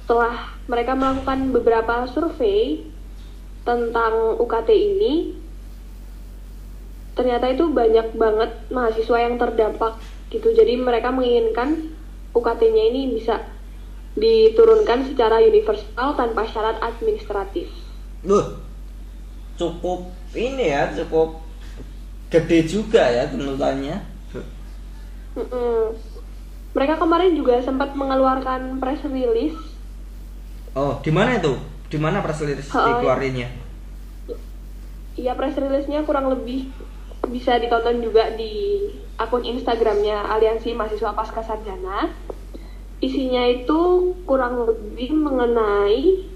setelah 0.00 0.56
mereka 0.64 0.96
melakukan 0.96 1.52
beberapa 1.52 2.08
survei 2.08 2.88
tentang 3.68 4.40
UKT 4.40 4.70
ini 4.72 5.36
ternyata 7.12 7.52
itu 7.52 7.68
banyak 7.68 8.16
banget 8.16 8.50
mahasiswa 8.72 9.18
yang 9.20 9.36
terdampak 9.36 10.00
gitu 10.32 10.56
jadi 10.56 10.76
mereka 10.80 11.12
menginginkan 11.12 11.92
UKT-nya 12.32 12.84
ini 12.92 13.16
bisa 13.16 13.40
diturunkan 14.16 15.12
secara 15.12 15.40
universal 15.40 16.16
tanpa 16.16 16.44
syarat 16.48 16.76
administratif 16.80 17.68
Duh. 18.24 18.65
Cukup 19.56 20.12
ini 20.36 20.68
ya, 20.72 20.92
cukup 20.92 21.40
gede 22.28 22.68
juga 22.68 23.02
ya 23.08 23.24
tuntutannya. 23.28 23.96
Mereka 26.76 27.00
kemarin 27.00 27.32
juga 27.32 27.60
sempat 27.64 27.96
mengeluarkan 27.96 28.76
press 28.80 29.00
release 29.08 29.56
Oh, 30.76 31.00
di 31.00 31.08
mana 31.08 31.40
itu? 31.40 31.56
Di 31.88 31.96
mana 31.96 32.20
press 32.20 32.44
release 32.44 32.68
Oh, 32.76 33.00
dikeluarinnya? 33.00 33.48
ya 35.16 35.32
press 35.32 35.56
release-nya 35.56 36.04
kurang 36.04 36.28
lebih 36.28 36.68
bisa 37.32 37.56
ditonton 37.56 38.04
juga 38.04 38.36
di 38.36 38.84
akun 39.16 39.48
Instagramnya 39.48 40.28
Aliansi 40.28 40.76
Mahasiswa 40.76 41.16
Pasca 41.16 41.40
Sarjana. 41.40 42.12
Isinya 43.00 43.40
itu 43.48 44.12
kurang 44.28 44.68
lebih 44.68 45.16
mengenai 45.16 46.28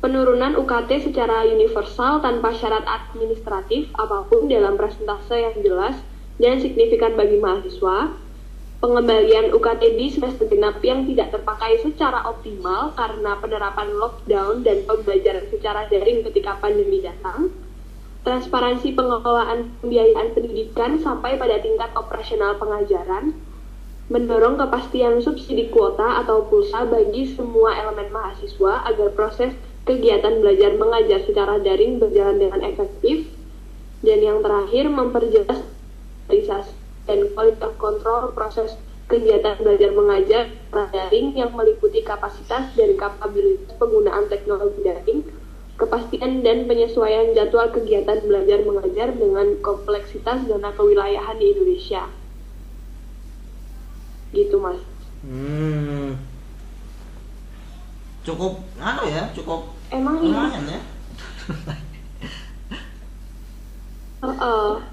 penurunan 0.00 0.56
UKT 0.56 1.12
secara 1.12 1.44
universal 1.44 2.24
tanpa 2.24 2.56
syarat 2.56 2.84
administratif 2.88 3.92
apa 3.96 4.24
pun 4.26 4.48
dalam 4.48 4.80
presentase 4.80 5.36
yang 5.36 5.56
jelas 5.60 5.96
dan 6.40 6.56
signifikan 6.60 7.14
bagi 7.14 7.36
mahasiswa. 7.36 8.16
Pengembalian 8.80 9.52
UKT 9.52 10.00
di 10.00 10.08
semester 10.08 10.48
genap 10.48 10.80
yang 10.80 11.04
tidak 11.04 11.36
terpakai 11.36 11.84
secara 11.84 12.24
optimal 12.24 12.96
karena 12.96 13.36
penerapan 13.36 13.92
lockdown 13.92 14.64
dan 14.64 14.88
pembelajaran 14.88 15.44
secara 15.52 15.84
daring 15.92 16.24
ketika 16.24 16.56
pandemi 16.56 17.04
datang 17.04 17.52
transparansi 18.20 18.92
pengelolaan 18.92 19.72
pembiayaan 19.80 20.36
pendidikan 20.36 21.00
sampai 21.00 21.40
pada 21.40 21.56
tingkat 21.56 21.88
operasional 21.96 22.60
pengajaran, 22.60 23.32
mendorong 24.12 24.60
kepastian 24.60 25.24
subsidi 25.24 25.72
kuota 25.72 26.20
atau 26.20 26.44
pulsa 26.44 26.84
bagi 26.84 27.32
semua 27.32 27.72
elemen 27.80 28.12
mahasiswa 28.12 28.84
agar 28.92 29.08
proses 29.16 29.56
kegiatan 29.90 30.38
belajar 30.38 30.78
mengajar 30.78 31.18
secara 31.26 31.58
daring 31.58 31.98
berjalan 31.98 32.38
dengan 32.38 32.62
efektif, 32.62 33.26
dan 34.06 34.18
yang 34.22 34.38
terakhir 34.38 34.86
memperjelas 34.86 35.66
standarisasi 36.30 36.78
dan 37.10 37.26
kualitas 37.34 37.74
kontrol 37.74 38.30
proses 38.30 38.78
kegiatan 39.10 39.58
belajar 39.58 39.90
mengajar 39.90 40.44
daring 40.94 41.34
yang 41.34 41.50
meliputi 41.50 42.06
kapasitas 42.06 42.70
dan 42.78 42.90
kapabilitas 42.94 43.74
penggunaan 43.74 44.30
teknologi 44.30 44.86
daring 44.86 45.26
kepastian 45.74 46.46
dan 46.46 46.70
penyesuaian 46.70 47.34
jadwal 47.34 47.66
kegiatan 47.74 48.22
belajar 48.22 48.62
mengajar 48.62 49.10
dengan 49.16 49.58
kompleksitas 49.58 50.46
zona 50.46 50.70
kewilayahan 50.76 51.40
di 51.40 51.46
Indonesia. 51.56 52.04
Gitu, 54.30 54.54
Mas. 54.60 54.78
Hmm. 55.26 56.20
Cukup 58.22 58.62
anu 58.78 59.08
ya, 59.08 59.32
cukup 59.32 59.79
Emang 59.90 60.16
iya. 60.22 60.42
ya. 60.54 60.80
Heeh. 64.22 64.70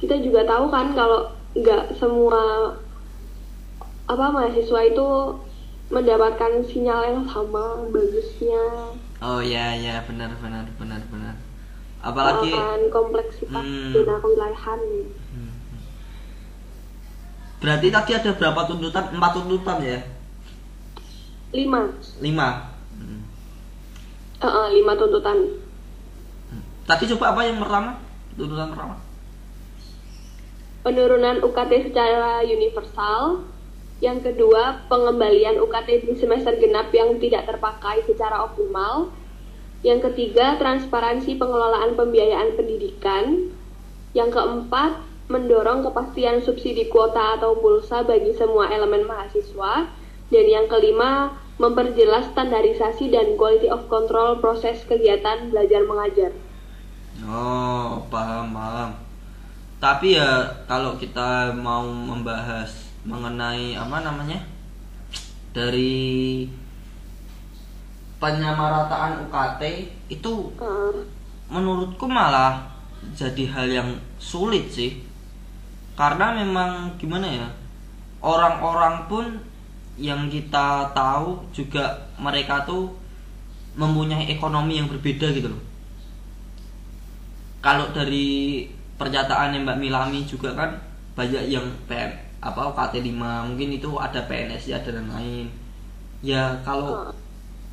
kita 0.00 0.16
juga 0.24 0.40
tahu 0.48 0.72
kan 0.72 0.96
kalau 0.96 1.28
nggak 1.52 1.92
semua 2.00 2.72
apa 4.08 4.26
mahasiswa 4.32 4.80
itu 4.88 5.08
mendapatkan 5.92 6.64
sinyal 6.66 7.00
yang 7.04 7.20
sama 7.28 7.84
bagusnya 7.92 8.90
Oh 9.20 9.44
ya 9.44 9.76
ya 9.76 10.00
benar 10.08 10.32
benar 10.40 10.64
benar 10.80 11.00
benar. 11.12 11.36
Apalagi 12.00 12.48
kan 12.56 12.80
kompleksitas 12.88 13.60
Hmm. 13.60 13.92
zona 13.92 14.16
kewilayahan 14.24 14.80
Hmm. 15.36 15.52
Berarti 17.60 17.92
tadi 17.92 18.10
ada 18.16 18.30
berapa 18.32 18.60
tuntutan? 18.64 19.12
Empat 19.12 19.30
tuntutan 19.36 19.78
ya? 19.84 20.00
lima 21.52 21.92
Lima. 22.24 22.69
Hmm. 24.40 24.48
Heeh, 24.48 24.66
lima 24.80 24.96
tuntutan 24.96 25.38
Tadi 26.88 27.04
coba 27.14 27.36
apa 27.36 27.40
yang 27.46 27.60
pertama? 27.62 28.00
Tuntutan 28.34 28.72
pertama? 28.72 28.96
penurunan 30.80 31.44
UKT 31.44 31.92
secara 31.92 32.40
universal. 32.44 33.44
Yang 34.00 34.32
kedua, 34.32 34.88
pengembalian 34.88 35.60
UKT 35.60 36.08
di 36.08 36.16
semester 36.16 36.56
genap 36.56 36.88
yang 36.88 37.20
tidak 37.20 37.44
terpakai 37.44 38.00
secara 38.08 38.40
optimal. 38.48 39.12
Yang 39.84 40.12
ketiga, 40.12 40.56
transparansi 40.56 41.36
pengelolaan 41.36 41.96
pembiayaan 42.00 42.56
pendidikan. 42.56 43.52
Yang 44.16 44.40
keempat, 44.40 45.04
mendorong 45.28 45.84
kepastian 45.84 46.40
subsidi 46.40 46.88
kuota 46.88 47.38
atau 47.38 47.60
pulsa 47.60 48.00
bagi 48.02 48.32
semua 48.32 48.72
elemen 48.72 49.04
mahasiswa. 49.04 49.99
Dan 50.30 50.46
yang 50.46 50.66
kelima, 50.70 51.34
memperjelas 51.60 52.32
standarisasi 52.32 53.12
dan 53.12 53.36
quality 53.36 53.68
of 53.68 53.84
control 53.90 54.40
proses 54.40 54.80
kegiatan 54.88 55.52
belajar 55.52 55.82
mengajar. 55.84 56.32
Oh, 57.26 58.00
paham, 58.08 58.54
paham. 58.56 58.90
Tapi 59.76 60.16
ya 60.16 60.46
kalau 60.64 60.96
kita 60.96 61.52
mau 61.52 61.84
membahas 61.84 62.90
mengenai 63.04 63.76
apa 63.76 64.04
namanya 64.04 64.40
dari 65.50 66.44
penyamarataan 68.20 69.24
UKT 69.26 69.62
itu 70.12 70.52
Heeh. 70.60 70.92
menurutku 71.48 72.04
malah 72.04 72.68
jadi 73.16 73.48
hal 73.48 73.66
yang 73.72 73.90
sulit 74.20 74.68
sih 74.68 75.00
karena 75.96 76.36
memang 76.36 77.00
gimana 77.00 77.24
ya 77.24 77.48
orang-orang 78.20 79.08
pun 79.08 79.24
yang 80.00 80.32
kita 80.32 80.90
tahu 80.96 81.44
juga 81.52 82.08
mereka 82.16 82.64
tuh 82.64 82.96
mempunyai 83.76 84.32
ekonomi 84.32 84.80
yang 84.80 84.88
berbeda 84.88 85.30
gitu 85.36 85.52
loh. 85.52 85.62
Kalau 87.60 87.92
dari 87.92 88.64
pernyataan 88.96 89.60
Mbak 89.60 89.78
Milami 89.78 90.24
juga 90.24 90.56
kan 90.56 90.80
banyak 91.12 91.52
yang 91.52 91.68
PN 91.84 92.30
apa 92.40 92.72
UKT 92.72 93.04
5 93.04 93.48
mungkin 93.52 93.68
itu 93.76 93.90
ada 94.00 94.24
PNS 94.24 94.72
ya 94.72 94.80
dan 94.80 95.12
lain 95.12 95.52
ya 96.24 96.56
kalau 96.64 97.12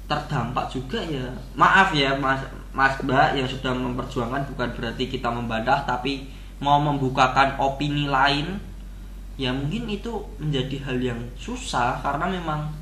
terdampak 0.07 0.71
juga 0.71 0.99
ya 1.03 1.27
maaf 1.55 1.91
ya 1.91 2.15
mas 2.15 2.43
mas 2.71 2.95
mbak 3.03 3.35
yang 3.35 3.47
sudah 3.47 3.75
memperjuangkan 3.75 4.47
bukan 4.55 4.69
berarti 4.75 5.07
kita 5.11 5.27
membantah 5.27 5.83
tapi 5.83 6.31
mau 6.63 6.79
membukakan 6.79 7.59
opini 7.59 8.07
lain 8.07 8.59
ya 9.37 9.53
mungkin 9.53 9.85
itu 9.85 10.09
menjadi 10.41 10.75
hal 10.89 10.97
yang 10.97 11.19
susah 11.37 12.01
karena 12.01 12.25
memang 12.25 12.73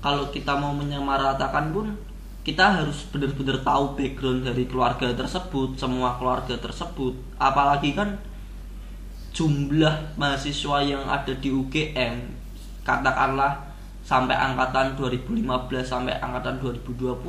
kalau 0.00 0.30
kita 0.30 0.56
mau 0.56 0.72
menyamaratakan 0.72 1.74
pun 1.74 1.92
kita 2.40 2.80
harus 2.80 3.04
benar-benar 3.12 3.60
tahu 3.60 4.00
background 4.00 4.48
dari 4.48 4.64
keluarga 4.64 5.12
tersebut 5.12 5.76
semua 5.76 6.16
keluarga 6.16 6.56
tersebut. 6.56 7.12
Apalagi 7.36 7.92
kan 7.92 8.16
jumlah 9.36 10.16
mahasiswa 10.16 10.80
yang 10.80 11.04
ada 11.04 11.30
di 11.36 11.52
UGM 11.52 12.32
katakanlah 12.82 13.70
sampai 14.00 14.34
angkatan 14.34 14.96
2015 14.96 15.84
sampai 15.84 16.16
angkatan 16.18 16.58
2020 16.58 17.20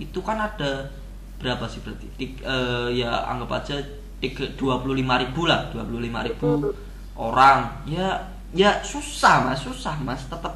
itu 0.00 0.18
kan 0.24 0.40
ada 0.40 0.90
berapa 1.38 1.68
sih 1.68 1.84
berarti? 1.84 2.06
Tik- 2.18 2.42
eh, 2.42 2.88
ya 3.04 3.28
anggap 3.28 3.62
aja 3.62 3.76
tiga- 4.18 4.50
25 4.56 5.20
ribu 5.20 5.46
lah 5.46 5.68
25 5.70 6.24
ribu 6.24 6.72
orang. 7.16 7.70
Ya 7.86 8.18
ya 8.54 8.78
susah 8.82 9.46
mas 9.46 9.62
susah 9.62 9.96
mas. 10.02 10.26
Tetap 10.26 10.54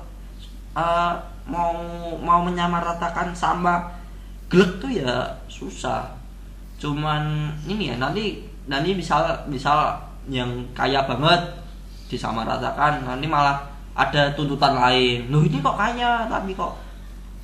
eh, 0.77 1.15
mau 1.49 1.75
mau 2.21 2.41
menyamaratakan 2.45 3.35
sama 3.35 3.89
gelek 4.53 4.83
tuh 4.83 4.93
ya 4.93 5.27
susah. 5.51 6.15
Cuman 6.79 7.55
ini 7.67 7.95
ya 7.95 7.97
nanti 7.99 8.47
nanti 8.69 8.95
misal 8.95 9.47
misal 9.49 9.99
yang 10.29 10.51
kaya 10.77 11.09
banget 11.09 11.41
disamaratakan 12.13 13.03
nanti 13.03 13.27
malah 13.27 13.65
ada 13.99 14.31
tuntutan 14.37 14.79
lain. 14.79 15.27
Loh 15.33 15.43
ini 15.43 15.59
kok 15.59 15.75
kaya 15.75 16.29
tapi 16.31 16.55
kok 16.55 16.77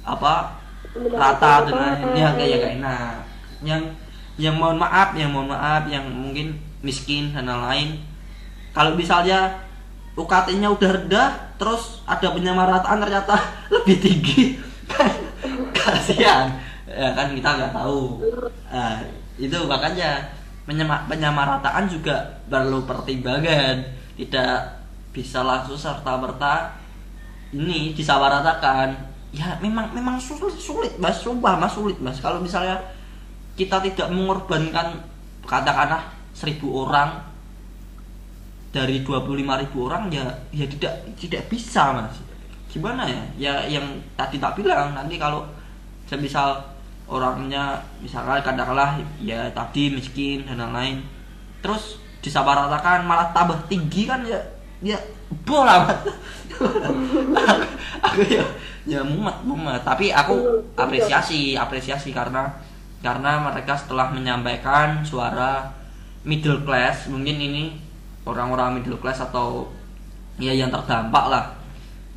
apa 0.05 0.53
rata 0.95 1.67
dan 1.67 1.75
lain 1.75 2.07
ya 2.15 2.29
kayak 2.37 2.59
kayak 2.61 2.77
enak 2.79 3.19
yang 3.65 3.83
yang 4.39 4.55
mohon 4.55 4.79
maaf 4.79 5.17
yang 5.17 5.33
mohon 5.33 5.51
maaf 5.51 5.89
yang 5.91 6.05
mungkin 6.07 6.55
miskin 6.85 7.35
dan 7.35 7.49
lain 7.49 7.99
kalau 8.75 8.99
misalnya 8.99 9.63
UKT-nya 10.19 10.67
udah 10.71 10.91
rendah 10.99 11.29
terus 11.55 12.03
ada 12.07 12.35
penyamarataan 12.35 12.99
ternyata 12.99 13.35
lebih 13.75 13.97
tinggi. 14.03 14.45
Kasihan. 15.79 16.51
Ya 16.91 17.15
kan 17.15 17.31
kita 17.35 17.49
nggak 17.55 17.73
tahu. 17.75 18.23
Nah, 18.71 18.99
itu 19.39 19.59
makanya 19.67 20.23
penyamarataan 21.11 21.87
juga 21.87 22.43
perlu 22.51 22.83
pertimbangan. 22.87 23.83
Tidak 24.15 24.55
bisa 25.11 25.43
langsung 25.43 25.79
serta 25.79 26.19
merta 26.19 26.75
ini 27.55 27.95
disamaratakan. 27.95 29.15
Ya 29.35 29.59
memang 29.59 29.91
memang 29.91 30.19
sulit 30.19 30.55
sulit 30.59 30.95
mas. 30.99 31.23
Sumpah 31.23 31.59
mas 31.59 31.75
sulit 31.75 31.99
mas. 31.99 32.23
Kalau 32.23 32.39
misalnya 32.39 32.79
kita 33.59 33.83
tidak 33.83 34.11
mengorbankan 34.15 35.03
katakanlah 35.43 36.11
seribu 36.31 36.87
orang 36.87 37.34
dari 38.75 39.07
25.000 39.07 39.63
ribu 39.63 39.87
orang 39.87 40.11
ya 40.11 40.27
ya 40.51 40.67
tidak 40.67 41.07
tidak 41.15 41.47
bisa 41.47 41.95
mas. 41.95 42.19
Gimana 42.67 43.07
ya? 43.07 43.23
Ya 43.39 43.55
yang 43.79 43.87
tadi 44.19 44.43
tak 44.43 44.59
bilang 44.59 44.99
nanti 44.99 45.15
kalau 45.15 45.47
semisal 46.11 46.59
orangnya 47.07 47.79
misalkan 48.03 48.43
katakanlah 48.43 48.99
ya 49.23 49.47
tadi 49.55 49.95
miskin 49.95 50.43
dan 50.43 50.59
lain-lain 50.59 51.07
terus 51.63 52.03
disamaratakan 52.19 53.07
malah 53.07 53.31
tambah 53.31 53.55
tinggi 53.71 54.11
kan 54.11 54.27
ya 54.27 54.43
ya 54.83 54.99
bola 55.47 55.87
mas. 55.87 56.03
Aku 58.11 58.27
ya 58.27 58.43
ya 58.91 59.07
mumet 59.07 59.39
mumet. 59.47 59.87
Tapi 59.87 60.11
aku 60.11 60.67
apresiasi 60.75 61.55
apresiasi 61.55 62.11
karena 62.11 62.51
karena 63.07 63.39
mereka 63.39 63.79
setelah 63.79 64.11
menyampaikan 64.11 65.07
suara 65.07 65.71
middle 66.25 66.65
class 66.65 67.07
mungkin 67.07 67.37
ini 67.37 67.84
orang-orang 68.25 68.81
middle 68.81 68.99
class 69.01 69.21
atau 69.21 69.69
ya 70.41 70.51
yang 70.51 70.73
terdampak 70.73 71.25
lah 71.31 71.45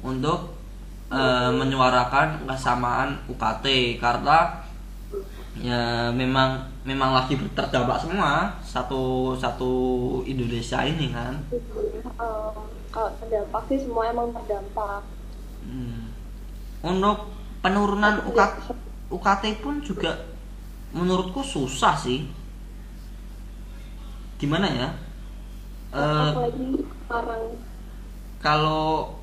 untuk 0.02 0.58
eh, 1.12 1.52
menyuarakan 1.54 2.48
kesamaan 2.48 3.20
UKT 3.30 3.98
karena 4.02 4.64
ya 5.58 6.14
memang 6.14 6.62
memang 6.86 7.18
lagi 7.18 7.34
terdampak 7.58 7.98
semua 7.98 8.54
satu 8.62 9.34
satu 9.34 9.72
Indonesia 10.24 10.86
ini 10.86 11.12
kan 11.12 11.34
Eh, 12.18 12.52
kalau 12.90 13.10
terdampak 13.22 13.62
sih 13.70 13.78
semua 13.78 14.10
emang 14.10 14.34
terdampak 14.34 15.04
Hmm. 15.68 16.16
Untuk 16.80 17.28
penurunan 17.60 18.24
UKT, 18.32 18.72
UKT 19.12 19.44
pun 19.60 19.84
juga 19.84 20.16
menurutku 20.96 21.44
susah 21.44 21.92
sih. 22.00 22.24
Gimana 24.40 24.72
ya? 24.72 24.88
Eh, 25.98 26.30
apalagi 26.30 26.68
sekarang 26.86 27.44
kalau 28.38 29.18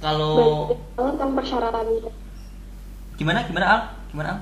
kalau 0.00 0.32
banget 0.96 1.14
kan 1.20 1.30
persyaratannya 1.36 2.10
gimana 3.20 3.38
gimana 3.44 3.66
Al? 3.68 3.80
Gimana 4.12 4.28
Al? 4.32 4.40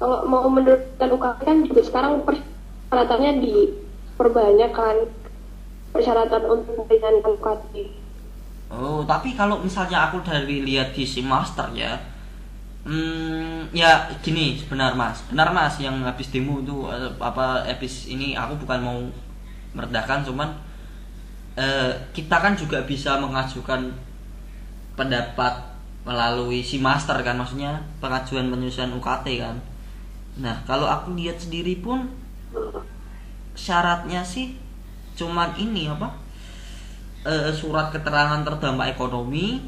kalau 0.00 0.24
mau 0.24 0.48
menurunkan 0.48 1.08
UKT 1.12 1.38
kan 1.44 1.56
juga 1.64 1.80
sekarang 1.84 2.12
persyaratannya 2.24 3.32
diperbanyak 3.44 4.72
kan 4.72 4.96
persyaratan 5.92 6.42
untuk 6.48 6.84
meringankan 6.84 7.36
UKT 7.36 7.74
Oh, 8.70 9.02
tapi 9.02 9.34
kalau 9.34 9.58
misalnya 9.58 10.06
aku 10.06 10.22
dari 10.22 10.62
lihat 10.62 10.94
di 10.94 11.02
si 11.02 11.26
master 11.26 11.74
ya, 11.74 11.98
hmm, 12.84 13.72
ya 13.76 14.08
gini 14.24 14.60
benar 14.68 14.96
mas, 14.96 15.24
benar 15.28 15.52
mas 15.52 15.76
yang 15.80 16.00
habis 16.04 16.32
demo 16.32 16.60
itu 16.60 16.88
eh, 16.88 17.10
apa 17.20 17.64
habis 17.64 18.08
ini 18.08 18.36
aku 18.36 18.64
bukan 18.64 18.80
mau 18.80 19.00
merendahkan, 19.76 20.24
cuman 20.26 20.48
eh, 21.56 21.92
kita 22.16 22.36
kan 22.40 22.56
juga 22.56 22.82
bisa 22.84 23.20
mengajukan 23.20 23.92
pendapat 24.96 25.54
melalui 26.04 26.64
si 26.64 26.80
master 26.80 27.20
kan, 27.20 27.36
maksudnya 27.36 27.76
pengajuan 28.00 28.48
penyusunan 28.48 28.96
UKT 28.96 29.26
kan. 29.40 29.56
Nah 30.40 30.56
kalau 30.64 30.88
aku 30.88 31.12
lihat 31.14 31.36
sendiri 31.36 31.84
pun 31.84 32.08
syaratnya 33.52 34.24
sih 34.24 34.56
cuman 35.18 35.52
ini 35.60 35.90
apa? 35.92 36.08
eh, 37.24 37.52
surat 37.52 37.92
keterangan 37.92 38.40
terdampak 38.44 38.96
ekonomi, 38.96 39.60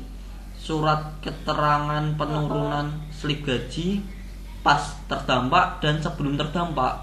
surat 0.62 1.18
keterangan 1.18 2.14
penurunan 2.14 2.86
slip 3.10 3.42
gaji 3.42 3.98
pas 4.62 4.78
terdampak 5.10 5.82
dan 5.82 5.98
sebelum 5.98 6.38
terdampak. 6.38 7.02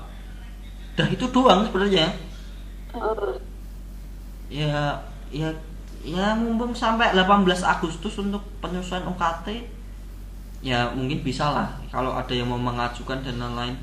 Dah 0.96 1.08
itu 1.12 1.28
doang 1.28 1.68
sebenarnya. 1.68 2.16
Ya 4.48 5.04
ya 5.28 5.52
ya 6.00 6.32
mumpung 6.40 6.72
sampai 6.72 7.12
18 7.12 7.44
Agustus 7.60 8.16
untuk 8.16 8.42
penyusunan 8.64 9.12
UKT 9.12 9.68
ya 10.60 10.92
mungkin 10.92 11.24
bisa 11.24 11.52
lah 11.52 11.70
kalau 11.92 12.12
ada 12.16 12.32
yang 12.36 12.52
mau 12.52 12.60
mengajukan 12.60 13.24
dan 13.24 13.40
lain-lain. 13.40 13.76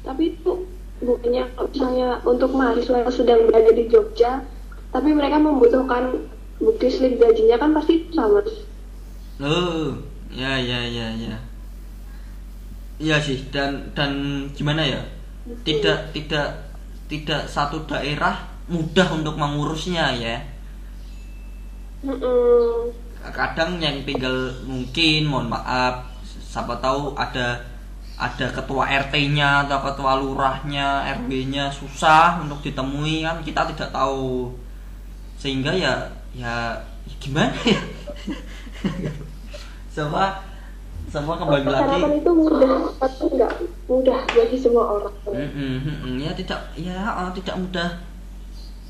tapi 0.00 0.32
itu 0.32 0.64
bukannya 1.04 1.44
misalnya 1.68 2.16
untuk 2.24 2.56
mahasiswa 2.56 3.04
yang 3.04 3.12
sedang 3.12 3.40
berada 3.44 3.68
di 3.68 3.84
Jogja 3.92 4.40
tapi 4.88 5.12
mereka 5.12 5.36
membutuhkan 5.36 6.24
bukti 6.60 6.86
slip 6.92 7.16
gajinya 7.16 7.56
kan 7.56 7.72
pasti 7.72 8.04
sama 8.12 8.44
Oh, 9.40 9.96
ya 10.28 10.60
ya 10.60 10.84
ya 10.84 11.06
ya. 11.16 11.36
Iya 13.00 13.16
sih 13.24 13.48
dan 13.48 13.88
dan 13.96 14.12
gimana 14.52 14.84
ya? 14.84 15.00
Tidak 15.64 16.12
tidak 16.12 16.46
tidak 17.08 17.48
satu 17.48 17.88
daerah 17.88 18.44
mudah 18.68 19.08
untuk 19.16 19.40
mengurusnya 19.40 20.12
ya. 20.20 20.36
Mm-mm. 22.04 22.92
Kadang 23.32 23.80
yang 23.80 24.04
tinggal 24.04 24.52
mungkin 24.68 25.28
mohon 25.28 25.48
maaf 25.48 26.04
siapa 26.24 26.76
tahu 26.84 27.16
ada 27.16 27.56
ada 28.20 28.46
ketua 28.52 28.84
RT-nya 28.84 29.64
atau 29.64 29.80
ketua 29.80 30.20
lurahnya, 30.20 31.08
RW-nya 31.24 31.72
susah 31.72 32.44
untuk 32.44 32.60
ditemui 32.60 33.24
kan 33.24 33.40
kita 33.40 33.64
tidak 33.72 33.90
tahu. 33.96 34.52
sehingga 35.40 35.72
ya 35.72 36.19
ya 36.34 36.78
gimana 37.18 37.50
ya 37.66 39.10
semua 39.90 40.50
semua 41.10 41.34
kembali 41.34 41.66
lagi 41.66 42.22
itu 42.22 42.30
mudah, 42.30 42.94
tapi 43.02 43.34
nggak 43.34 43.52
mudah 43.90 44.20
bagi 44.30 44.54
semua 44.62 44.84
orang. 44.94 45.14
Mm, 45.26 45.50
mm, 45.50 45.78
mm, 45.82 45.96
mm. 46.06 46.16
ya 46.22 46.32
tidak 46.38 46.60
ya 46.78 46.98
uh, 47.02 47.30
tidak 47.34 47.58
mudah 47.58 47.98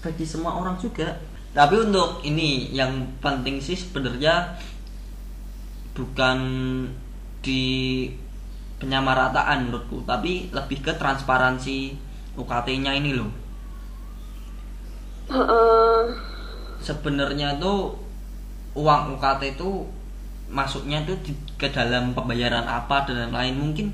bagi 0.04 0.24
semua 0.28 0.52
orang 0.60 0.76
juga 0.76 1.16
tapi 1.56 1.80
untuk 1.80 2.20
ini 2.22 2.76
yang 2.76 3.08
penting 3.24 3.58
sih 3.58 3.74
sebenarnya 3.74 4.54
bukan 5.96 6.38
di 7.40 8.06
penyamarataan 8.80 9.68
menurutku 9.68 10.04
tapi 10.04 10.52
lebih 10.52 10.84
ke 10.84 10.92
transparansi 10.96 11.96
UKT-nya 12.36 12.92
ini 13.00 13.16
loh 13.16 13.32
Heeh. 15.30 16.29
Sebenarnya 16.80 17.56
tuh 17.60 17.94
uang 18.74 19.16
UKT 19.18 19.60
itu 19.60 19.86
masuknya 20.50 21.04
tuh 21.06 21.14
di- 21.22 21.36
ke 21.56 21.70
dalam 21.70 22.12
pembayaran 22.16 22.66
apa 22.66 23.06
dan 23.06 23.30
lain-lain. 23.30 23.54
Mungkin 23.56 23.86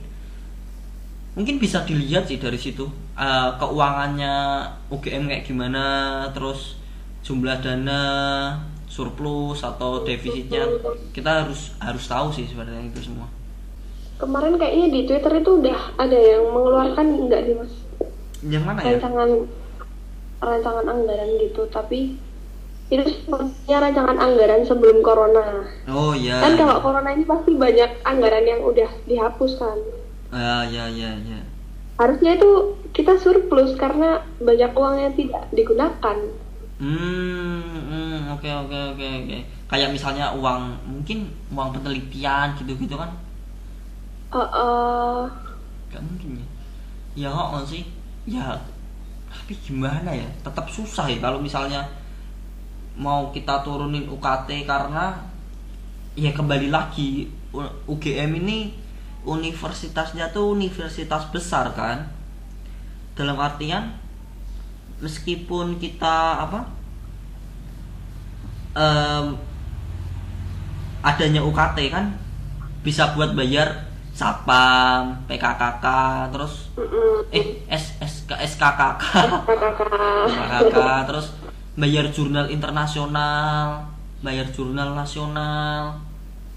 mungkin 1.36 1.60
bisa 1.60 1.84
dilihat 1.84 2.24
sih 2.24 2.40
dari 2.40 2.56
situ. 2.56 2.88
Eh, 3.16 3.50
keuangannya 3.60 4.64
UGM 4.88 5.28
kayak 5.28 5.44
gimana 5.44 5.84
terus 6.32 6.80
jumlah 7.24 7.58
dana 7.60 8.00
surplus 8.86 9.60
atau 9.60 10.06
defisitnya. 10.06 10.64
kita 11.12 11.44
harus 11.44 11.74
harus 11.82 12.04
tahu 12.06 12.28
sih 12.32 12.46
sebenarnya 12.48 12.88
itu 12.88 13.12
semua. 13.12 13.28
Kemarin 14.16 14.56
kayaknya 14.56 14.86
di 14.88 15.00
Twitter 15.04 15.32
itu 15.44 15.50
udah 15.60 15.78
ada 16.00 16.16
yang 16.16 16.48
mengeluarkan 16.48 17.28
nggak 17.28 17.40
sih 17.44 17.54
mas? 17.56 17.72
Yang 18.46 18.64
mana 18.64 18.80
ya? 18.80 18.96
Rancangan 18.96 19.30
rancangan 20.40 20.86
anggaran 20.88 21.30
gitu, 21.40 21.62
tapi 21.68 22.16
itu 22.86 23.02
sepertinya 23.02 23.76
rancangan 23.82 24.18
anggaran 24.22 24.62
sebelum 24.62 25.02
corona. 25.02 25.66
oh 25.90 26.14
ya 26.14 26.38
Kan 26.38 26.54
kalau 26.54 26.78
corona 26.78 27.10
ini 27.10 27.26
pasti 27.26 27.58
banyak 27.58 27.90
anggaran 28.06 28.46
yang 28.46 28.62
udah 28.62 28.90
dihapus 29.10 29.52
kan. 29.58 29.78
Ah, 30.30 30.62
ya 30.66 30.86
ya 30.90 31.10
ya 31.26 31.38
Harusnya 31.98 32.36
itu 32.36 32.76
kita 32.92 33.16
surplus 33.18 33.74
karena 33.74 34.22
banyak 34.38 34.70
uang 34.76 34.94
yang 35.00 35.12
tidak 35.16 35.42
digunakan. 35.50 36.16
Hmm, 36.76 37.64
hmm, 37.88 38.36
oke 38.36 38.44
oke 38.46 38.78
oke 38.94 39.06
oke. 39.24 39.38
Kayak 39.66 39.90
misalnya 39.96 40.30
uang 40.36 40.76
mungkin 40.84 41.32
uang 41.50 41.72
penelitian 41.72 42.52
gitu-gitu 42.60 42.94
kan? 43.00 43.10
Eh, 44.30 44.38
eh, 44.38 45.22
Gak 45.90 46.02
mungkin 46.04 46.38
ya. 46.38 46.46
Ya 47.16 47.30
oh 47.32 47.64
sih. 47.64 47.82
Ya 48.28 48.60
tapi 49.32 49.56
gimana 49.64 50.12
ya? 50.12 50.28
Tetap 50.44 50.68
susah 50.68 51.08
ya 51.08 51.18
kalau 51.18 51.40
misalnya 51.40 51.80
mau 52.96 53.28
kita 53.30 53.60
turunin 53.60 54.08
UKT 54.08 54.64
karena 54.64 55.20
ya 56.16 56.32
kembali 56.32 56.72
lagi 56.72 57.28
UGM 57.84 58.40
ini 58.40 58.72
universitasnya 59.28 60.32
tuh 60.32 60.56
universitas 60.56 61.28
besar 61.28 61.76
kan 61.76 62.08
dalam 63.12 63.36
artian 63.36 63.92
meskipun 65.00 65.76
kita 65.76 66.48
apa 66.48 66.60
em, 68.72 69.36
adanya 71.04 71.44
UKT 71.44 71.78
kan 71.92 72.16
bisa 72.80 73.12
buat 73.12 73.36
bayar 73.36 73.86
sapam, 74.16 75.12
PKKK, 75.28 75.84
terus 76.32 76.72
eh 77.28 77.60
S, 77.68 78.00
SK, 78.00 78.32
SKKK. 78.32 79.04
SKKK, 80.32 80.78
terus 81.04 81.36
bayar 81.76 82.08
jurnal 82.10 82.48
internasional, 82.48 83.84
bayar 84.24 84.48
jurnal 84.50 84.96
nasional, 84.96 86.00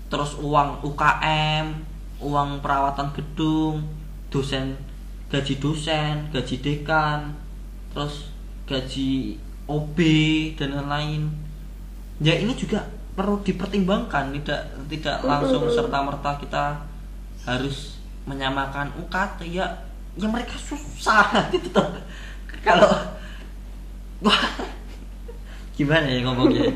terus 0.08 0.40
uang 0.40 0.82
UKM, 0.82 1.76
uang 2.24 2.64
perawatan 2.64 3.12
gedung, 3.14 3.84
dosen 4.32 4.90
gaji 5.30 5.62
dosen, 5.62 6.16
gaji 6.34 6.56
dekan, 6.60 7.38
terus 7.94 8.34
gaji 8.66 9.38
OB 9.70 9.98
dan 10.58 10.74
lain-lain. 10.74 11.30
Ya 12.18 12.34
ini 12.36 12.58
juga 12.58 12.90
perlu 13.14 13.40
dipertimbangkan, 13.46 14.34
tidak 14.42 14.62
tidak 14.90 15.18
langsung 15.22 15.70
serta 15.70 16.02
merta 16.02 16.34
kita 16.42 16.66
harus 17.46 18.02
menyamakan 18.26 18.94
UKT 19.06 19.48
ya 19.48 19.66
ya 20.20 20.28
mereka 20.28 20.54
susah 20.60 21.32
gitu 21.54 21.72
tuh 21.72 21.88
kalau 22.62 22.90
wah 24.26 24.44
gimana 25.80 26.12
ya 26.12 26.20
ngomongnya? 26.28 26.68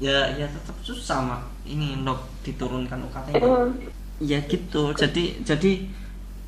Ya 0.00 0.32
ya 0.32 0.48
tetap 0.48 0.76
susah 0.80 1.20
mak. 1.20 1.42
Ini 1.68 2.00
untuk 2.00 2.24
diturunkan 2.40 3.04
UKT 3.04 3.36
-nya. 3.36 3.44
Emang 3.44 3.76
ya 4.16 4.40
gitu. 4.48 4.96
Jadi 4.96 5.44
jadi 5.44 5.84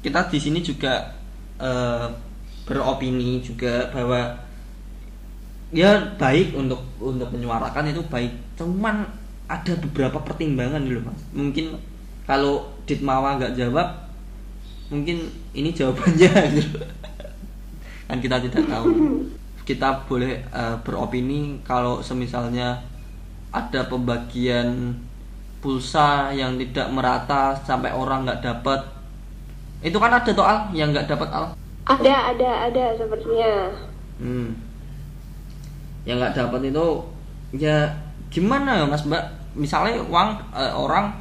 kita 0.00 0.32
di 0.32 0.38
sini 0.40 0.64
juga 0.64 1.12
eh, 1.60 2.08
beropini 2.64 3.44
juga 3.44 3.92
bahwa 3.92 4.40
ya 5.68 6.16
baik 6.16 6.56
untuk 6.56 6.80
untuk 6.96 7.28
menyuarakan 7.28 7.92
itu 7.92 8.00
baik. 8.08 8.32
Cuman 8.56 9.04
ada 9.44 9.72
beberapa 9.76 10.16
pertimbangan 10.24 10.80
dulu 10.80 11.12
mas. 11.12 11.20
Mungkin 11.36 11.76
kalau 12.24 12.72
Ditmawa 12.88 13.36
nggak 13.36 13.56
jawab 13.56 14.08
mungkin 14.88 15.28
ini 15.52 15.76
jawabannya 15.76 16.32
gitu. 16.56 16.80
Kan 18.08 18.24
kita 18.24 18.40
tidak 18.40 18.64
tahu 18.64 18.88
kita 19.68 20.08
boleh 20.08 20.40
eh, 20.48 20.76
beropini 20.80 21.60
kalau 21.60 22.00
semisalnya 22.00 22.80
ada 23.52 23.84
pembagian 23.84 24.96
pulsa 25.60 26.32
yang 26.32 26.56
tidak 26.56 26.88
merata 26.88 27.52
sampai 27.52 27.92
orang 27.92 28.24
nggak 28.24 28.40
dapat 28.40 28.80
itu 29.84 30.00
kan 30.00 30.08
ada 30.08 30.30
tuh 30.32 30.42
al 30.42 30.72
yang 30.72 30.88
nggak 30.90 31.04
dapat 31.04 31.28
al. 31.28 31.52
Ada 31.84 32.34
ada 32.34 32.50
ada 32.72 32.84
sepertinya. 32.96 33.68
hmm. 34.18 34.50
yang 36.08 36.16
nggak 36.16 36.34
dapat 36.34 36.72
itu 36.72 36.86
ya 37.52 37.84
gimana 38.32 38.80
ya 38.80 38.84
mas? 38.88 39.04
Mbak 39.04 39.24
misalnya 39.52 40.00
uang 40.08 40.28
eh, 40.56 40.72
orang 40.72 41.12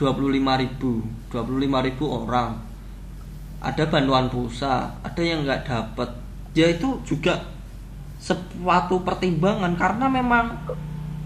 25.000 0.00 0.40
ribu 0.64 1.04
25.000 1.28 1.86
ribu 1.92 2.04
orang. 2.08 2.56
Ada 3.60 3.92
bantuan 3.92 4.32
pulsa 4.32 4.88
ada 5.04 5.20
yang 5.20 5.44
nggak 5.44 5.68
dapat 5.68 6.08
ya 6.56 6.72
itu 6.72 6.96
juga 7.04 7.36
suatu 8.20 9.00
pertimbangan 9.00 9.72
karena 9.80 10.06
memang 10.06 10.60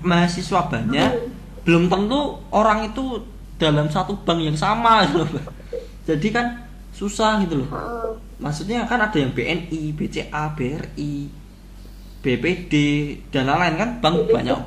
mahasiswa 0.06 0.70
banyak 0.70 1.10
belum 1.66 1.90
tentu 1.90 2.38
orang 2.54 2.92
itu 2.92 3.18
dalam 3.58 3.88
satu 3.90 4.14
bank 4.22 4.40
yang 4.44 4.58
sama 4.58 5.02
gitu 5.10 5.26
loh. 5.26 5.44
Jadi 6.04 6.28
kan 6.30 6.46
susah 6.94 7.42
gitu 7.42 7.64
loh. 7.64 7.68
Heeh. 7.72 8.10
maksudnya 8.38 8.84
kan 8.84 9.00
ada 9.00 9.14
yang 9.16 9.32
BNI, 9.32 9.94
BCA, 9.96 10.52
BRI, 10.52 11.14
BPD 12.20 12.72
dan 13.32 13.48
lain-lain 13.48 13.74
kan. 13.80 13.90
Bank 14.04 14.16
banyak 14.30 14.58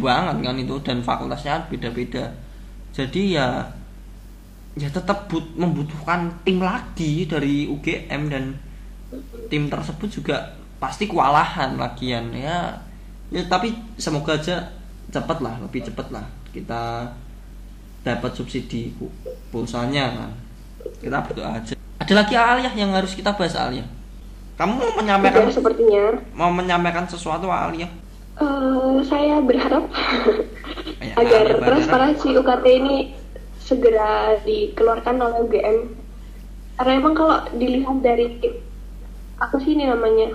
banget 0.00 0.36
kan 0.42 0.56
itu 0.56 0.74
dan 0.82 0.98
fakultasnya 1.04 1.68
beda-beda. 1.68 2.32
Jadi 2.96 3.36
ya 3.36 3.68
ya 4.78 4.88
tetap 4.88 5.26
but- 5.28 5.54
membutuhkan 5.58 6.30
tim 6.46 6.62
lagi 6.62 7.26
dari 7.26 7.66
UGM 7.66 8.22
dan 8.30 8.44
tim 9.50 9.66
tersebut 9.66 10.08
juga 10.08 10.54
pasti 10.78 11.06
kewalahan 11.06 11.76
lagian 11.76 12.30
ya. 12.32 12.78
Ya 13.28 13.42
tapi 13.44 13.76
semoga 14.00 14.38
aja 14.38 14.72
cepat 15.12 15.38
lah, 15.40 15.60
lebih 15.60 15.84
cepat 15.84 16.08
lah 16.08 16.24
kita 16.48 17.12
dapat 18.02 18.30
subsidi 18.32 18.94
pulsanya 19.52 20.16
kan. 20.16 20.30
Kita 21.02 21.20
berdoa 21.22 21.60
aja. 21.60 21.74
Ada 21.98 22.12
lagi 22.24 22.34
Aliyah 22.38 22.72
yang 22.72 22.90
harus 22.94 23.12
kita 23.12 23.34
bahas 23.36 23.52
Aliyah. 23.52 23.84
Kamu 24.56 24.74
mau 24.74 24.92
menyampaikan 24.98 25.44
Sudah 25.46 25.54
sepertinya. 25.54 26.02
mau 26.34 26.50
menyampaikan 26.50 27.04
sesuatu 27.06 27.46
Aliyah? 27.46 27.90
Eh, 28.38 28.96
saya 29.04 29.42
berharap 29.42 29.84
Ya, 30.98 31.14
agar 31.14 31.46
berharap. 31.46 31.66
transparansi 31.68 32.28
UKT 32.38 32.64
ini 32.82 32.96
segera 33.58 34.34
dikeluarkan 34.42 35.14
oleh 35.20 35.38
UGM. 35.46 35.78
Karena 36.78 36.92
emang 36.94 37.14
kalau 37.14 37.38
dilihat 37.54 37.98
dari 38.02 38.38
apa 39.38 39.54
sih 39.62 39.78
ini 39.78 39.86
namanya 39.86 40.34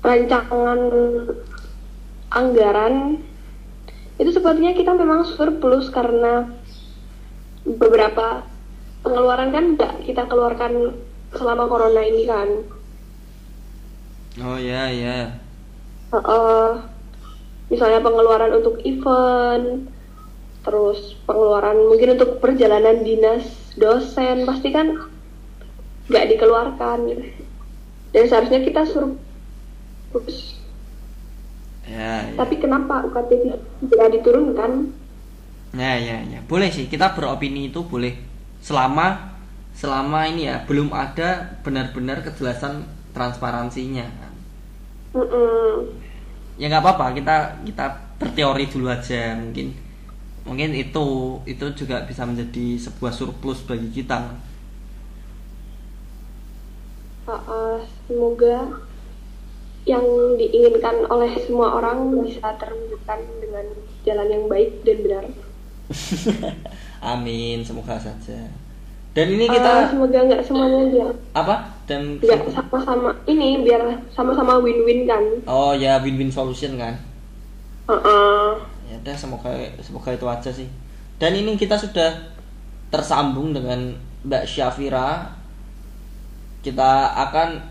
rancangan 0.00 0.80
anggaran 2.32 3.20
itu 4.20 4.30
sepertinya 4.36 4.72
kita 4.76 4.92
memang 4.96 5.24
surplus 5.24 5.88
karena 5.88 6.48
beberapa 7.64 8.44
pengeluaran 9.00 9.52
kan 9.52 9.64
nggak 9.76 9.94
kita 10.04 10.28
keluarkan 10.28 10.96
selama 11.32 11.64
corona 11.68 12.02
ini 12.04 12.24
kan. 12.28 12.48
Oh 14.44 14.58
ya 14.60 14.92
ya. 14.92 15.40
Heeh. 16.12 16.70
misalnya 17.70 18.02
pengeluaran 18.02 18.50
untuk 18.50 18.82
event, 18.82 19.86
terus 20.66 21.14
pengeluaran 21.22 21.86
mungkin 21.86 22.18
untuk 22.18 22.42
perjalanan 22.42 23.06
dinas 23.06 23.46
dosen 23.78 24.42
pasti 24.42 24.74
kan 24.74 25.06
nggak 26.10 26.34
dikeluarkan. 26.34 26.98
Dan 28.10 28.24
seharusnya 28.26 28.66
kita 28.66 28.90
suruh 28.90 29.14
Ya, 31.90 32.22
ya. 32.26 32.38
Tapi 32.38 32.54
kenapa 32.58 33.06
UKT 33.06 33.30
tidak 33.90 34.08
diturunkan? 34.14 34.90
Ya, 35.74 35.94
ya, 35.98 36.18
ya. 36.26 36.40
Boleh 36.46 36.70
sih 36.70 36.90
kita 36.90 37.14
beropini 37.14 37.70
itu 37.70 37.82
boleh 37.86 38.14
selama 38.58 39.38
selama 39.74 40.28
ini 40.28 40.50
ya 40.50 40.66
belum 40.66 40.92
ada 40.92 41.56
benar-benar 41.62 42.26
kejelasan 42.26 42.84
transparansinya. 43.14 44.06
kan. 44.06 44.32
Mm-mm. 45.14 45.90
Ya 46.60 46.68
nggak 46.68 46.84
apa-apa 46.84 47.16
kita 47.16 47.36
kita 47.64 47.86
berteori 48.20 48.68
dulu 48.68 48.92
aja 48.92 49.32
mungkin 49.32 49.72
mungkin 50.44 50.76
itu 50.76 51.38
itu 51.48 51.66
juga 51.72 52.04
bisa 52.04 52.28
menjadi 52.28 52.76
sebuah 52.76 53.12
surplus 53.14 53.64
bagi 53.64 53.88
kita. 53.90 54.36
Uh, 57.24 57.32
uh, 57.32 57.76
semoga 58.04 58.84
yang 59.90 60.06
diinginkan 60.38 61.02
oleh 61.10 61.34
semua 61.42 61.82
orang 61.82 62.14
bisa 62.22 62.54
terwujudkan 62.54 63.18
dengan 63.42 63.66
jalan 64.06 64.28
yang 64.30 64.44
baik 64.46 64.86
dan 64.86 64.98
benar. 65.02 65.24
Amin, 67.12 67.66
semoga 67.66 67.98
saja. 67.98 68.38
Dan 69.10 69.26
ini 69.34 69.50
Uh, 69.50 69.54
kita 69.58 69.90
semoga 69.90 70.18
nggak 70.22 70.42
semuanya 70.46 70.86
biar 70.86 71.10
apa? 71.34 71.54
Dan 71.90 72.22
biar 72.22 72.46
sama-sama 72.46 73.10
ini 73.26 73.66
biar 73.66 73.82
sama-sama 74.14 74.62
win-win 74.62 75.02
kan. 75.02 75.24
oh 75.50 75.74
ya 75.74 75.98
win-win 75.98 76.30
solution 76.30 76.78
kan. 76.78 76.94
Uh, 77.90 77.98
uh. 77.98 78.48
Ya 78.86 78.94
udah 79.02 79.16
semoga 79.18 79.50
semoga 79.82 80.14
itu 80.14 80.26
aja 80.30 80.50
sih. 80.54 80.70
Dan 81.18 81.34
ini 81.34 81.58
kita 81.58 81.74
sudah 81.74 82.38
tersambung 82.94 83.50
dengan 83.50 83.98
Mbak 84.22 84.46
Syafira. 84.46 85.34
Kita 86.62 87.16
akan 87.18 87.69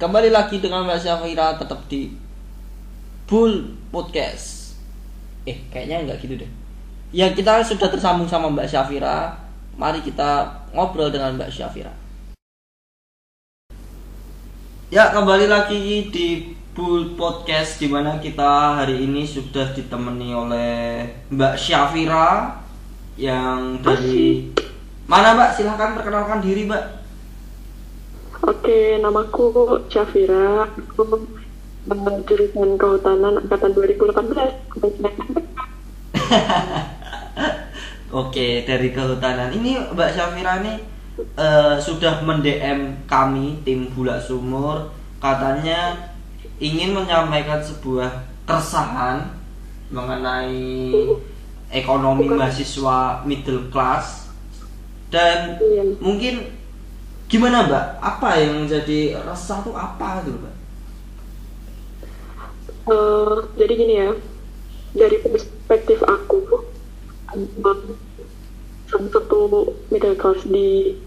kembali 0.00 0.32
lagi 0.32 0.64
dengan 0.64 0.88
Mbak 0.88 0.96
Syafira 0.96 1.60
tetap 1.60 1.84
di 1.84 2.08
Bull 3.28 3.76
Podcast. 3.92 4.72
Eh, 5.44 5.60
kayaknya 5.68 6.08
nggak 6.08 6.24
gitu 6.24 6.40
deh. 6.40 6.50
Ya 7.12 7.28
kita 7.36 7.60
sudah 7.60 7.92
tersambung 7.92 8.24
sama 8.24 8.48
Mbak 8.48 8.64
Syafira. 8.64 9.36
Mari 9.76 10.00
kita 10.00 10.56
ngobrol 10.72 11.12
dengan 11.12 11.36
Mbak 11.36 11.52
Syafira. 11.52 11.92
Ya 14.88 15.12
kembali 15.12 15.52
lagi 15.52 16.08
di 16.08 16.56
Bull 16.72 17.12
Podcast 17.12 17.76
di 17.76 17.92
mana 17.92 18.16
kita 18.16 18.80
hari 18.80 19.04
ini 19.04 19.28
sudah 19.28 19.68
ditemani 19.76 20.32
oleh 20.32 21.04
Mbak 21.28 21.60
Syafira 21.60 22.56
yang 23.20 23.84
dari 23.84 24.48
mana 25.04 25.36
Mbak? 25.36 25.60
Silahkan 25.60 25.92
perkenalkan 25.92 26.40
diri 26.40 26.64
Mbak. 26.64 26.99
Oke, 28.40 28.96
namaku 29.00 29.84
Syafira. 29.92 30.64
Aku 30.64 31.28
eh, 31.92 32.18
jurusan 32.24 32.80
kehutanan 32.80 33.36
angkatan 33.44 33.72
2018. 33.76 34.20
Oke 38.10 38.66
dari 38.66 38.90
kehutanan 38.90 39.54
ini 39.54 39.78
Mbak 39.94 40.10
Syafira 40.16 40.58
ini 40.64 40.74
eh, 41.36 41.76
sudah 41.78 42.24
mendm 42.26 43.06
kami 43.06 43.60
tim 43.62 43.86
Bulak 43.94 44.24
Sumur 44.24 44.90
katanya 45.20 46.10
ingin 46.58 46.96
menyampaikan 46.96 47.62
sebuah 47.62 48.10
keresahan 48.48 49.30
mengenai 49.94 50.90
ekonomi 51.70 52.26
mahasiswa 52.30 53.22
middle 53.22 53.70
class 53.70 54.30
dan 55.10 55.58
Iya. 55.58 55.98
mungkin 55.98 56.34
gimana 57.30 57.62
Mbak? 57.70 57.84
Apa 58.02 58.42
yang 58.42 58.66
menjadi 58.66 59.22
resah 59.22 59.62
tuh 59.62 59.78
apa 59.78 60.26
gitu 60.26 60.34
Mbak? 60.34 60.56
Eh, 62.90 63.36
jadi 63.54 63.72
gini 63.78 63.94
ya, 63.94 64.10
dari 64.98 65.16
perspektif 65.22 66.02
aku, 66.02 66.66
eh, 67.38 67.78
salah 68.90 69.08
satu 69.14 69.70
middle 69.94 70.18
class 70.18 70.42
di 70.42 70.98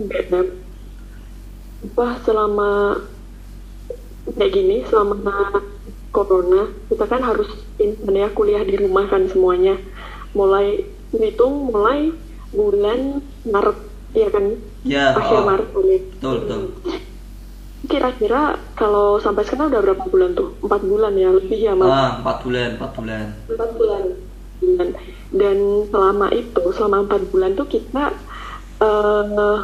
BM, 0.00 0.48
wah 1.92 2.16
selama 2.24 3.04
kayak 4.32 4.52
gini, 4.56 4.76
selama 4.88 5.60
corona, 6.08 6.72
kita 6.88 7.04
kan 7.04 7.20
harus 7.20 7.52
ini 7.76 8.24
ya 8.24 8.32
kuliah 8.32 8.64
di 8.64 8.80
rumah 8.80 9.04
kan 9.04 9.28
semuanya, 9.28 9.76
mulai 10.32 10.88
hitung 11.12 11.68
mulai 11.68 12.16
bulan 12.56 13.20
Maret, 13.44 13.78
ya 14.16 14.32
kan, 14.32 14.56
Ya, 14.86 15.18
akhir 15.18 15.42
oh, 15.42 15.44
Maret 15.50 15.70
ini. 15.82 15.96
betul 16.14 16.34
betul. 16.46 16.60
Kira-kira 17.86 18.42
kalau 18.78 19.18
sampai 19.18 19.42
sekarang 19.46 19.74
udah 19.74 19.82
berapa 19.82 20.04
bulan 20.06 20.30
tuh? 20.38 20.54
Empat 20.62 20.82
bulan 20.86 21.12
ya, 21.18 21.28
lebih 21.34 21.58
ya 21.58 21.74
mas? 21.74 21.90
Ah, 21.90 22.10
empat 22.22 22.36
bulan, 22.46 22.68
empat 22.78 22.90
bulan. 22.94 23.26
empat 23.50 23.70
bulan 23.74 24.04
dan 25.34 25.56
selama 25.92 26.32
itu 26.32 26.62
selama 26.72 27.04
empat 27.04 27.22
bulan 27.28 27.52
tuh 27.54 27.68
kita 27.68 28.14
eh 28.80 29.58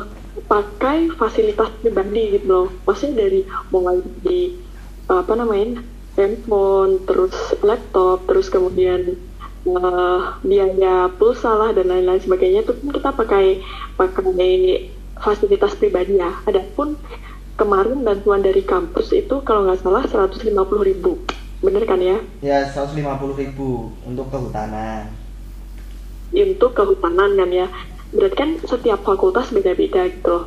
pakai 0.48 1.12
fasilitas 1.16 1.68
pribadi 1.80 2.40
gitu 2.40 2.46
loh 2.48 2.66
maksudnya 2.88 3.28
dari 3.28 3.44
mulai 3.68 4.00
di 4.24 4.56
apa 5.08 5.32
namanya 5.36 5.84
handphone 6.16 7.04
terus 7.04 7.36
laptop 7.60 8.24
terus 8.24 8.48
kemudian 8.48 9.16
eh, 9.68 10.20
biaya 10.40 11.12
pulsa 11.20 11.52
lah 11.52 11.70
dan 11.76 11.92
lain-lain 11.92 12.20
sebagainya 12.20 12.64
tuh 12.64 12.80
kita 12.80 13.12
pakai 13.12 13.60
pakai 13.96 14.24
fasilitas 15.22 15.78
pribadi 15.78 16.18
ya 16.18 16.34
adapun 16.44 16.98
kemarin 17.56 18.02
bantuan 18.02 18.42
dari 18.42 18.66
kampus 18.66 19.14
itu 19.14 19.38
kalau 19.46 19.70
nggak 19.70 19.80
salah 19.80 20.02
150.000 20.02 20.50
ribu. 20.82 21.22
Bener 21.62 21.86
kan 21.86 22.02
ya? 22.02 22.18
Ya 22.42 22.66
150 22.66 22.98
ribu 23.38 23.94
untuk 24.02 24.26
kehutanan. 24.34 25.14
untuk 26.32 26.74
kehutanan 26.74 27.38
kan 27.38 27.50
ya. 27.54 27.66
Berarti 28.10 28.36
kan 28.36 28.50
setiap 28.66 29.06
fakultas 29.06 29.54
beda-beda 29.54 30.10
gitu 30.10 30.26
loh. 30.26 30.44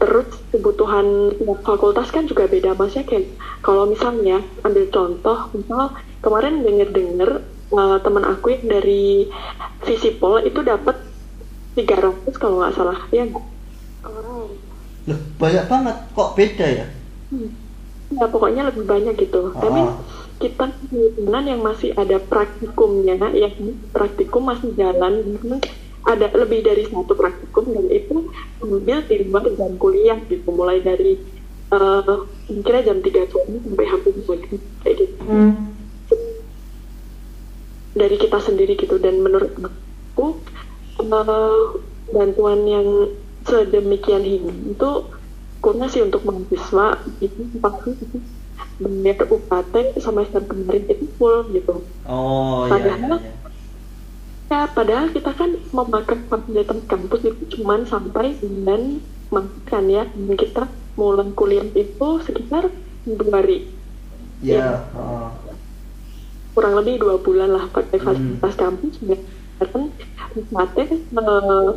Terus 0.00 0.32
kebutuhan 0.48 1.36
fakultas 1.60 2.08
kan 2.08 2.24
juga 2.24 2.48
beda. 2.48 2.72
Maksudnya 2.72 3.04
kayak 3.04 3.26
kalau 3.60 3.84
misalnya 3.84 4.40
ambil 4.64 4.88
contoh 4.88 5.52
misal 5.52 5.92
kemarin 6.24 6.64
denger-denger 6.64 7.44
uh, 7.76 7.98
teman 8.00 8.24
aku 8.24 8.56
yang 8.56 8.64
dari 8.70 9.28
Visipol 9.84 10.40
itu 10.46 10.64
dapat 10.64 10.96
300 11.76 12.32
kalau 12.40 12.64
nggak 12.64 12.74
salah. 12.74 12.98
Ya 13.12 13.28
Loh, 15.06 15.20
banyak 15.38 15.64
banget. 15.70 15.96
Kok 16.14 16.30
beda 16.34 16.66
ya? 16.66 16.86
ya 18.10 18.26
pokoknya 18.30 18.70
lebih 18.70 18.84
banyak 18.86 19.14
gitu. 19.18 19.50
Ah. 19.50 19.58
tapi 19.58 19.80
kita 20.36 20.64
kebetulan 20.68 21.44
yang 21.48 21.60
masih 21.64 21.90
ada 21.96 22.20
praktikumnya 22.20 23.16
ya 23.32 23.48
praktikum 23.90 24.44
masih 24.44 24.76
jalan 24.76 25.24
ada 26.06 26.28
lebih 26.36 26.60
dari 26.62 26.86
satu 26.86 27.16
praktikum 27.16 27.72
dan 27.72 27.88
itu 27.90 28.30
ambil 28.62 29.00
di 29.08 29.16
luar 29.26 29.48
jam 29.58 29.74
kuliah 29.80 30.18
gitu. 30.30 30.48
Mulai 30.54 30.84
dari 30.84 31.18
eh 31.66 32.16
kira 32.62 32.78
jam 32.86 33.02
3 33.02 33.26
sore 33.26 33.58
sampai 33.58 33.86
hampir 33.90 34.12
maghrib 34.22 34.62
kayak 34.86 34.96
gitu. 35.02 35.22
Dari 37.96 38.16
kita 38.22 38.38
sendiri 38.38 38.78
gitu. 38.78 39.02
Dan 39.02 39.18
menurut 39.18 39.50
aku 39.58 40.38
eh, 41.02 41.62
bantuan 42.14 42.60
yang 42.70 42.86
sedemikian 43.46 44.22
ini 44.22 44.52
itu 44.68 44.90
kurang 45.58 45.88
sih 45.88 46.02
untuk 46.02 46.22
mahasiswa 46.22 46.86
itu 47.18 47.42
pasti 47.56 47.90
bayar 48.76 49.24
UKT 49.24 49.74
semester 49.96 50.42
kemarin 50.42 50.84
itu 50.84 51.06
full 51.16 51.48
gitu 51.50 51.80
Oh 52.04 52.66
iya. 52.66 52.70
Padahal- 52.70 53.18
iya. 53.18 53.32
ya 54.46 54.60
padahal 54.68 55.06
kita 55.10 55.30
kan 55.32 55.50
memakan 55.66 56.18
fasilitas 56.24 56.78
kampus 56.86 57.20
itu 57.24 57.42
cuman 57.52 57.82
sampai 57.82 58.36
bulan 58.36 59.00
Maret 59.26 59.54
kan 59.64 59.84
ya 59.86 60.06
dan 60.06 60.34
kita 60.34 60.62
mulai 60.94 61.26
kuliah 61.32 61.66
itu 61.68 62.08
sekitar 62.20 62.70
Februari 63.02 63.66
Iya. 64.38 64.86
oh. 64.92 65.32
kurang 66.52 66.72
lebih 66.74 66.98
dua 66.98 67.16
bulan 67.16 67.50
lah 67.50 67.64
pakai 67.66 67.98
Hmm. 67.98 68.38
fasilitas 68.38 68.54
kampus 68.54 68.94
dan 69.02 69.20
UKT 70.40 70.76
eh, 70.86 71.68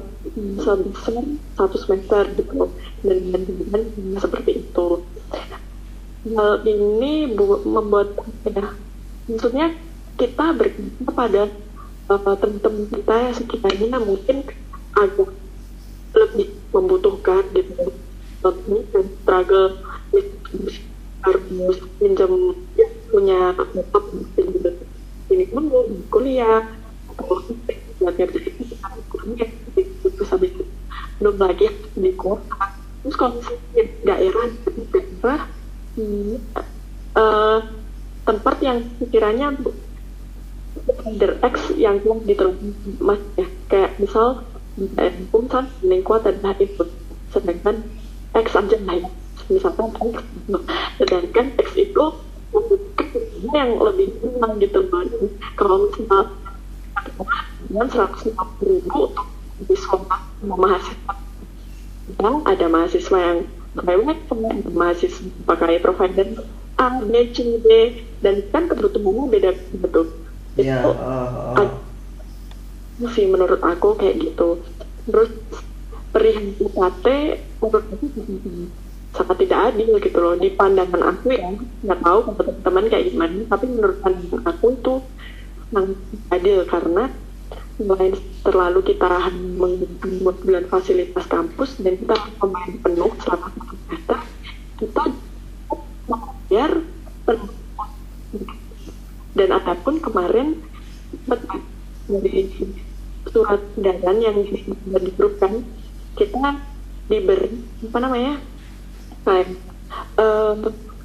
sebesar 0.63 1.23
satu 1.57 1.77
semester 1.83 2.23
gitu 2.37 2.61
dan 3.05 3.19
dan 3.71 3.83
seperti 4.23 4.51
itu. 4.67 4.87
Hal 6.35 6.53
ini 6.67 7.13
bu- 7.37 7.63
membuat 7.75 8.09
ya? 8.47 8.65
Maksudnya 9.29 9.67
kita 10.19 10.45
berkata 10.59 11.11
pada 11.19 11.43
uh, 12.11 12.35
teman-teman 12.41 12.85
kita 12.91 13.13
yang 13.25 13.35
sekiranya 13.39 13.97
mungkin 14.03 14.37
agak 14.95 15.29
lebih 16.15 16.47
membutuhkan 16.73 17.43
gitu 17.55 17.85
dan 18.43 19.05
struggle 19.21 19.69
harus 21.23 21.77
pinjam 21.99 22.31
ya, 22.79 22.87
punya 23.11 23.39
laptop 23.75 24.03
gitu. 24.35 24.69
ini 25.29 25.43
dulu 25.51 25.79
kuliah 26.09 26.63
buat 28.09 28.31
ngerjain 28.33 29.03
kuliah 29.09 29.49
terus 30.01 30.29
habis 30.33 30.51
itu 30.51 30.63
belum 31.19 31.35
lagi 31.35 31.67
di 31.99 32.11
kota. 32.15 32.71
Terus 33.03 33.15
kalau 33.15 33.39
misalnya 33.39 33.63
di 33.75 33.83
daerah 34.07 34.45
di 34.47 34.83
daerah 34.91 35.41
hmm, 35.99 36.35
eh, 37.15 37.59
tempat 38.23 38.55
yang 38.63 38.77
sekiranya 38.99 39.47
under 41.03 41.33
X 41.43 41.55
yang 41.75 41.99
telah 42.03 42.19
diterapkan 42.23 42.71
mas 43.03 43.21
ya. 43.35 43.47
Kayak 43.67 43.91
misal 43.99 44.43
Umsan 45.35 45.67
paling 45.83 46.03
kuat 46.07 46.23
adalah 46.23 46.55
itu. 46.55 46.87
Sedangkan 47.35 47.83
X 48.31 48.47
aja 48.55 48.77
lah 48.87 48.95
ya. 48.95 49.09
Misalkan 49.51 49.91
X 49.91 50.15
sedangkan 50.99 51.45
X 51.59 51.67
itu 51.75 52.03
yang 53.55 53.79
lebih 53.79 54.19
tenang 54.19 54.59
gitu 54.59 54.79
kalau 55.55 55.87
misal 55.95 56.31
dengan 57.69 57.87
150 57.87 58.33
ribu 58.65 59.13
untuk 59.13 59.27
di 59.61 59.75
sekolah 59.77 60.19
mahasiswa. 60.41 61.13
Yang 62.17 62.35
ada 62.49 62.65
mahasiswa 62.65 63.19
yang 63.21 63.39
private 63.77 64.21
ada 64.25 64.71
mahasiswa 64.73 65.29
pakai 65.45 65.77
provider. 65.77 66.27
A, 66.79 67.03
B, 67.03 67.11
C, 67.35 67.59
D 67.59 67.67
dan 68.23 68.39
kan 68.55 68.71
kebutuhannya 68.71 69.27
beda 69.27 69.51
betul. 69.83 70.15
Ya 70.55 70.79
itu 70.79 70.91
oh. 70.95 71.59
ad- 71.59 71.83
sih 73.11 73.27
menurut 73.27 73.59
aku 73.59 73.99
kayak 73.99 74.15
gitu. 74.23 74.63
Terus 75.03 75.27
perihal 76.15 76.55
UKT 76.55 77.05
menurut 77.59 77.83
aku 77.83 78.05
sangat 79.11 79.37
tidak 79.43 79.59
adil 79.75 79.91
gitu 79.99 80.17
loh. 80.23 80.39
Di 80.39 80.55
pandangan 80.55 81.03
aku 81.03 81.35
ya 81.35 81.51
nggak 81.83 81.99
tahu 81.99 82.17
teman-teman 82.31 82.85
kayak 82.87 83.05
gimana 83.11 83.39
tapi 83.51 83.65
menurut 83.67 83.97
pandangan 83.99 84.43
aku 84.47 84.65
itu 84.79 84.93
sangat 85.69 85.99
adil 86.31 86.57
karena 86.63 87.03
selain 87.79 88.11
terlalu 88.43 88.79
kita 88.83 89.07
bulan 90.43 90.65
fasilitas 90.67 91.25
kampus 91.31 91.79
dan 91.79 91.95
kita 91.95 92.15
membayar 92.43 92.75
penuh 92.83 93.11
selama 93.23 93.47
semester 93.55 94.19
kita 94.75 95.03
membayar 96.11 96.71
dan 99.39 99.49
ataupun 99.55 99.95
kemarin 100.03 100.59
dari 102.11 102.51
surat 103.31 103.61
edaran 103.79 104.17
yang 104.19 104.37
di, 104.43 104.59
di 104.75 105.11
grup 105.15 105.39
kan 105.39 105.63
kita 106.19 106.59
diberi 107.07 107.63
apa 107.87 107.97
namanya 108.03 108.35
kayak 109.23 109.55
eh, 110.19 110.53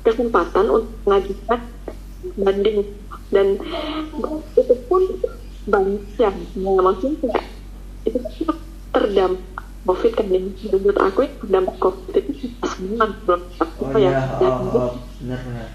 kesempatan 0.05 0.67
untuk 0.69 0.95
mengajukan 1.09 1.61
banding. 2.37 2.79
Dan 3.33 3.59
itu 4.55 4.75
pun 4.87 5.03
banyak 5.65 6.05
yang 6.21 6.37
ya, 6.55 6.81
maksudnya 6.81 7.41
itu 8.05 8.19
kan 8.21 8.59
terdampak 8.93 9.65
covid 9.85 10.13
kan 10.17 10.27
ini 10.29 10.53
menurut 10.69 10.99
aku 11.01 11.19
yang 11.25 11.35
terdampak 11.41 11.77
covid 11.81 12.13
itu 12.21 12.53
semua 12.65 13.05
belum 13.25 13.41
oh 13.81 13.99
ya. 14.01 14.13
oh, 14.41 14.53
oh. 14.77 14.93
benar 15.21 15.41
benar. 15.45 15.69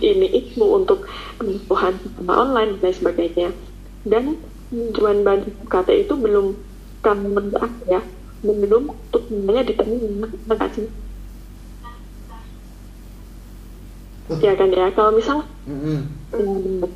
ini 0.00 0.28
itu 0.32 0.64
untuk 0.64 1.04
penyembuhan 1.36 1.92
sama 2.16 2.32
online 2.46 2.78
dan 2.80 2.92
sebagainya. 2.94 3.50
Dan 4.06 4.40
tujuan 4.70 5.26
banding 5.26 5.52
UKT 5.66 6.08
itu 6.08 6.14
belum 6.16 6.56
kami 7.04 7.26
menurut 7.26 7.58
aku 7.58 7.80
ya 7.90 8.00
belum 8.40 8.96
untuk 8.96 9.28
sebenarnya 9.28 9.64
diterima 9.68 10.28
enggak 10.48 10.70
sih 10.72 10.88
ya 14.38 14.54
kan 14.54 14.70
ya 14.70 14.86
kalau 14.94 15.10
misal 15.18 15.42
Mm-mm. 15.66 16.06
hmm, 16.30 16.86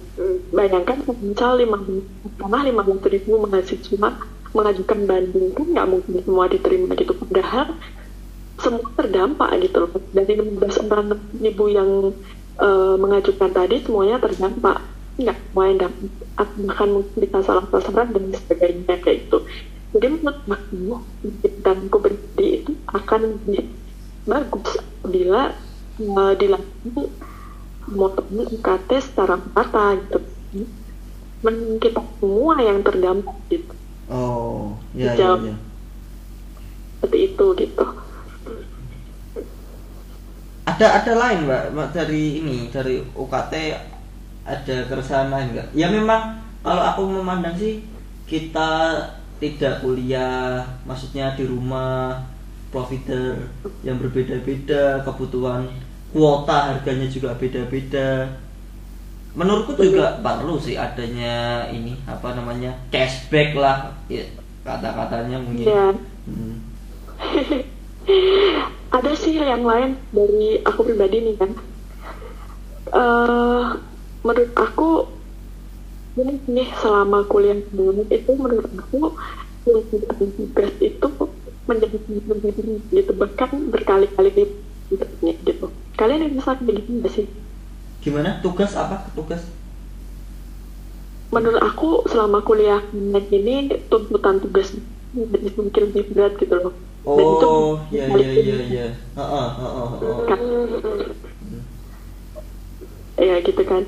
bayangkan 0.54 1.02
misal 1.18 1.58
lima 1.58 1.82
pernah 2.38 2.62
lima 2.62 2.82
belas 2.86 3.02
ribu 3.10 3.42
mahasiswa 3.42 4.10
mengajukan 4.54 5.00
banding 5.10 5.50
kan 5.50 5.66
nggak 5.66 5.88
mungkin 5.90 6.22
semua 6.22 6.46
diterima 6.46 6.94
gitu. 6.94 7.10
Padahal 7.18 7.74
semua 8.62 8.86
terdampak 8.94 9.50
gitu 9.66 9.82
loh. 9.82 9.90
Dari 10.14 10.38
15 10.38 10.86
orang 10.86 11.18
ibu 11.42 11.64
yang 11.66 11.90
eh, 12.62 12.94
mengajukan 12.94 13.50
tadi 13.50 13.82
semuanya 13.82 14.22
terdampak. 14.22 14.78
Nggak 15.18 15.38
semua 15.50 15.64
yang 15.66 15.78
dapat 15.82 16.06
bahkan 16.34 16.88
mungkin 16.90 17.16
bisa 17.18 17.38
salah 17.46 17.64
sasaran 17.70 18.10
dan 18.10 18.34
sebagainya 18.34 18.98
kayak 18.98 19.30
itu 19.30 19.38
jadi 19.94 20.10
menurut 20.10 20.42
aku 20.50 20.98
dan 21.62 21.76
aku 21.86 21.98
pribadi 22.02 22.48
itu 22.58 22.72
akan 22.90 23.20
lebih 23.38 23.70
bagus 24.26 24.70
bila 25.06 25.54
uh, 26.00 26.32
dilakukan 26.34 27.08
pemotongan 27.84 28.46
UKT 28.50 28.90
secara 29.02 29.34
merata 29.38 29.98
gitu. 30.00 30.18
Mending 31.44 31.76
kita 31.76 32.00
semua 32.18 32.56
yang 32.62 32.80
terdampak 32.80 33.36
gitu. 33.52 33.74
Oh 34.08 34.76
ya 34.96 35.12
ya 35.12 35.14
Dijawab. 35.14 35.40
ya. 35.44 35.56
Seperti 36.98 37.18
itu 37.32 37.46
gitu. 37.60 37.84
Ada 40.64 40.86
ada 41.04 41.12
lain 41.12 41.38
mbak? 41.44 41.62
Mbak, 41.76 41.88
dari 41.92 42.40
ini 42.40 42.58
dari 42.72 43.04
UKT 43.04 43.52
ada 44.48 44.76
keresahan 44.88 45.28
lain 45.28 45.52
nggak? 45.52 45.68
Ya 45.76 45.92
memang 45.92 46.40
kalau 46.64 46.80
aku 46.80 47.02
memandang 47.04 47.52
sih 47.60 47.84
kita 48.24 48.96
tidak 49.36 49.84
kuliah 49.84 50.64
maksudnya 50.88 51.36
di 51.36 51.44
rumah 51.44 52.24
provider 52.74 53.46
yang 53.86 54.02
berbeda-beda 54.02 55.06
kebutuhan 55.06 55.70
kuota 56.10 56.74
harganya 56.74 57.06
juga 57.06 57.38
beda-beda. 57.38 58.34
Menurutku 59.34 59.78
juga 59.78 60.18
perlu 60.18 60.58
sih 60.58 60.74
adanya 60.74 61.66
ini 61.70 61.94
apa 62.06 62.34
namanya 62.34 62.74
cashback 62.90 63.54
lah 63.54 63.94
ya, 64.10 64.26
kata-katanya 64.66 65.38
mungkin. 65.38 65.66
Ya 65.70 65.86
Hmm. 66.24 66.56
ada 68.96 69.12
sih 69.12 69.36
yang 69.36 69.60
lain 69.60 70.00
dari 70.08 70.64
aku 70.64 70.88
pribadi 70.88 71.20
nih 71.20 71.36
kan. 71.36 71.50
Eh 72.88 73.64
menurut 74.24 74.52
aku 74.56 74.88
ini 76.16 76.40
nih 76.48 76.68
selama 76.80 77.28
kuliah 77.28 77.60
dulu 77.74 78.08
itu 78.08 78.30
menurut 78.38 78.70
aku 78.72 79.12
tuntutan 79.68 80.28
tugas 80.38 80.72
itu 80.80 81.08
menjadi 81.68 81.96
bahkan 83.16 83.50
berkali-kali 83.72 84.30
lipatnya 84.92 85.32
gitu. 85.48 85.66
Kalian 85.96 86.20
yang 86.28 86.32
bisa 86.36 86.50
kayak 86.58 86.74
gitu 86.84 86.90
nggak 87.00 87.12
sih? 87.12 87.26
Gimana? 88.04 88.30
Tugas 88.44 88.76
apa? 88.76 89.00
Tugas? 89.16 89.40
Menurut 91.32 91.60
aku 91.62 92.06
selama 92.06 92.44
kuliah 92.46 92.78
ini 92.94 93.66
tuntutan 93.90 94.38
tugas 94.38 94.70
jadi 95.14 95.48
mungkin 95.58 95.82
lebih 95.90 96.04
berat 96.14 96.32
gitu 96.38 96.54
loh. 96.58 96.72
Dan 97.14 97.26
itu 97.38 97.46
Oh, 97.46 97.78
ya 97.94 98.06
ya 98.10 98.30
ya 98.34 98.56
ya. 98.70 98.86
Heeh, 99.18 99.46
heeh, 99.58 99.86
heeh. 100.02 100.26
kan 100.28 100.40
ya 103.18 103.34
gitu 103.42 103.62
kan. 103.66 103.82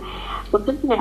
Maksudnya 0.54 0.98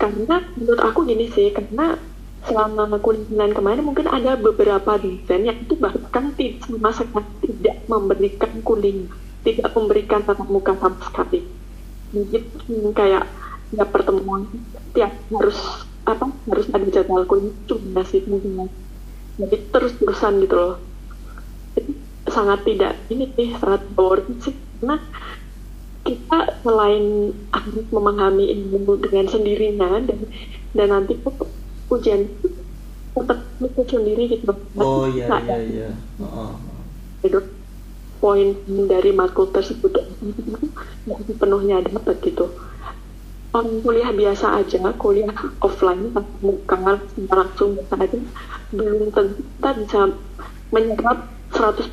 karena 0.00 0.36
menurut 0.56 0.80
aku 0.80 1.04
gini 1.06 1.26
sih 1.28 1.50
karena 1.52 1.98
selama 2.48 2.96
kuliah 3.04 3.52
kemarin 3.52 3.84
mungkin 3.84 4.08
ada 4.08 4.32
beberapa 4.36 4.96
dosen 4.96 5.44
yang 5.44 5.58
itu 5.60 5.76
bahkan 5.76 6.32
tidak 6.32 6.72
tidak 7.44 7.76
memberikan 7.84 8.52
kuliah 8.64 9.08
tidak 9.44 9.72
memberikan 9.72 10.20
tatap 10.24 10.48
muka 10.48 10.72
sama 10.76 11.00
sekali. 11.04 11.40
Jadi 12.12 12.38
hmm, 12.40 12.92
kayak 12.92 13.24
ya 13.70 13.84
pertemuan 13.86 14.48
tiap 14.92 15.12
harus 15.30 15.86
apa 16.08 16.26
harus 16.48 16.66
ada 16.72 16.86
jadwal 16.88 17.24
kuliah 17.28 17.52
itu 17.52 17.74
sih 18.08 18.22
mungkin 18.26 18.72
jadi 19.36 19.56
terus 19.72 19.92
terusan 20.00 20.44
gitu 20.44 20.56
loh. 20.56 20.76
Itu 21.76 21.92
sangat 22.28 22.64
tidak 22.64 22.96
ini 23.12 23.28
sih 23.36 23.52
sangat 23.56 23.84
it 23.96 24.36
sih. 24.44 24.54
Karena 24.80 24.96
kita 26.00 26.40
selain 26.64 27.36
harus 27.52 27.86
memahami 27.92 28.48
ilmu 28.48 28.96
dengan 29.04 29.28
sendirinya 29.28 30.00
dan 30.00 30.20
dan 30.72 30.88
nanti 30.88 31.20
ujian 31.90 32.30
itu 32.30 32.48
tetap 33.10 33.38
mikir 33.58 33.84
sendiri 33.90 34.22
gitu. 34.30 34.54
Oh 34.78 35.04
iya 35.10 35.26
Nggak 35.26 35.42
iya 35.42 35.58
iya. 35.66 35.88
Itu 37.26 37.38
poin 38.22 38.54
dari 38.86 39.10
matkul 39.10 39.50
tersebut. 39.50 39.98
Nggak 41.04 41.20
sepenuhnya 41.26 41.82
dapat 41.82 42.16
gitu? 42.22 42.46
Orang 43.50 43.82
kuliah 43.82 44.14
biasa 44.14 44.62
aja 44.62 44.78
kuliah 44.94 45.34
offline 45.58 46.14
muka 46.38 46.76
langsung 46.78 47.74
biasa 47.74 47.94
aja 47.98 48.18
belum 48.70 49.10
tentu 49.10 49.42
kita 49.42 49.70
bisa 49.82 50.00
menyerap 50.70 51.26
100% 51.50 51.90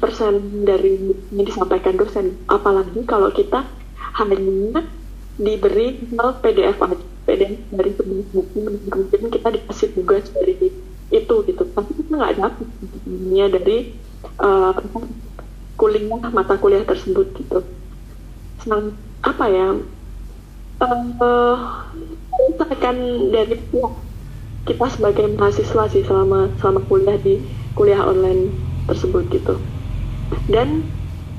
dari 0.69 1.17
yang 1.33 1.45
disampaikan 1.49 1.97
dosen. 1.97 2.37
Apalagi 2.45 3.01
kalau 3.09 3.33
kita 3.33 3.65
hanya 4.21 4.85
diberi 5.41 5.97
PDF 6.13 6.77
aja 6.77 7.16
PDF 7.27 7.59
dari 7.75 7.91
sebuah 7.91 8.23
buku 8.31 8.57
kemudian 8.87 9.27
kita 9.27 9.47
dikasih 9.51 9.87
tugas 9.99 10.31
dari 10.31 10.55
itu 11.11 11.35
gitu. 11.43 11.63
Tapi 11.75 11.91
kita 11.99 12.11
nggak 12.15 12.35
dapat 12.39 12.67
ini 13.03 13.43
dari 13.51 13.77
eh, 14.23 14.71
apa, 14.71 14.99
kuliah 15.75 16.31
mata 16.31 16.55
kuliah 16.55 16.87
tersebut 16.87 17.27
gitu. 17.35 17.59
Senang 18.63 18.95
apa 19.27 19.45
ya 19.51 19.75
eh 20.77 21.57
misalkan 22.47 22.97
dari 23.33 23.57
pihak 23.59 23.93
kita 24.69 24.85
sebagai 24.93 25.25
mahasiswa 25.35 25.83
sih 25.89 26.03
selama 26.07 26.53
selama 26.63 26.79
kuliah 26.87 27.17
di 27.19 27.43
kuliah 27.75 28.07
online 28.07 28.55
tersebut 28.87 29.27
gitu. 29.35 29.59
Dan 30.47 30.87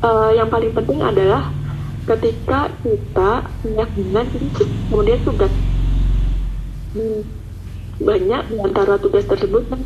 eh, 0.05 0.30
yang 0.36 0.53
paling 0.53 0.76
penting 0.76 1.01
adalah 1.01 1.49
ketika 2.09 2.72
kita 2.80 3.45
meyakinkan 3.64 4.26
kemudian 4.89 5.20
tugas 5.28 5.53
hmm, 6.99 7.22
banyak 8.03 8.42
di 8.51 8.57
antara 8.59 8.99
tugas 8.99 9.22
tersebut 9.30 9.70
yang 9.70 9.82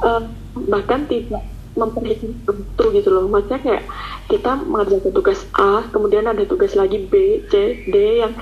uh, 0.00 0.24
bahkan 0.72 1.04
tidak 1.04 1.44
memperhitungkan 1.76 2.66
itu 2.66 2.84
gitu 2.96 3.08
loh. 3.12 3.28
Maksudnya 3.28 3.60
kayak 3.60 3.84
kita 4.32 4.56
mengerjakan 4.64 5.12
tugas 5.12 5.40
A 5.54 5.84
kemudian 5.92 6.24
ada 6.24 6.42
tugas 6.48 6.72
lagi 6.72 7.04
B 7.06 7.44
C 7.52 7.84
D 7.86 8.24
yang 8.24 8.32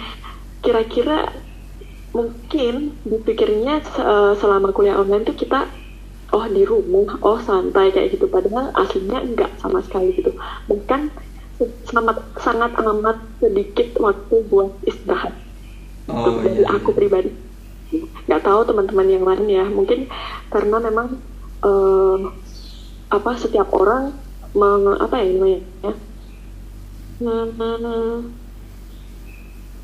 kira-kira 0.62 1.28
mungkin 2.14 2.96
dipikirnya 3.04 3.84
uh, 4.00 4.32
selama 4.38 4.72
kuliah 4.72 4.96
online 4.96 5.28
tuh 5.28 5.36
kita 5.36 5.68
oh 6.32 6.44
di 6.48 6.64
rumah 6.64 7.20
oh 7.20 7.40
santai 7.42 7.92
kayak 7.92 8.16
gitu. 8.16 8.30
Padahal 8.30 8.72
aslinya 8.78 9.20
enggak 9.20 9.52
sama 9.60 9.84
sekali 9.84 10.16
gitu. 10.16 10.32
Bahkan 10.70 11.12
sangat 11.90 12.18
sangat 12.38 12.70
amat 12.80 13.18
sedikit 13.42 13.98
waktu 14.00 14.46
buat 14.46 14.72
istirahat. 14.86 15.34
Oh, 16.08 16.40
dari 16.40 16.64
iya, 16.64 16.72
aku 16.72 16.96
iya. 16.96 16.96
Nggak 18.28 18.42
tahu 18.44 18.60
teman-teman 18.68 19.08
yang 19.08 19.24
lain 19.24 19.46
ya. 19.48 19.64
Mungkin 19.64 20.08
karena 20.52 20.76
memang 20.80 21.16
uh, 21.64 22.32
apa 23.08 23.30
setiap 23.40 23.72
orang 23.72 24.12
meng, 24.52 24.96
apa 25.00 25.16
ya 25.20 25.60
ya 25.84 25.92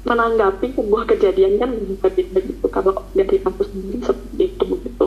menanggapi 0.05 0.77
sebuah 0.77 1.09
kejadian 1.09 1.59
kan 1.59 1.71
berbeda 1.99 2.39
gitu. 2.45 2.67
Kalau 2.69 3.09
dari 3.17 3.41
kampus 3.41 3.73
sendiri 3.73 3.99
seperti 4.05 4.45
itu 4.53 4.65
gitu. 4.85 5.07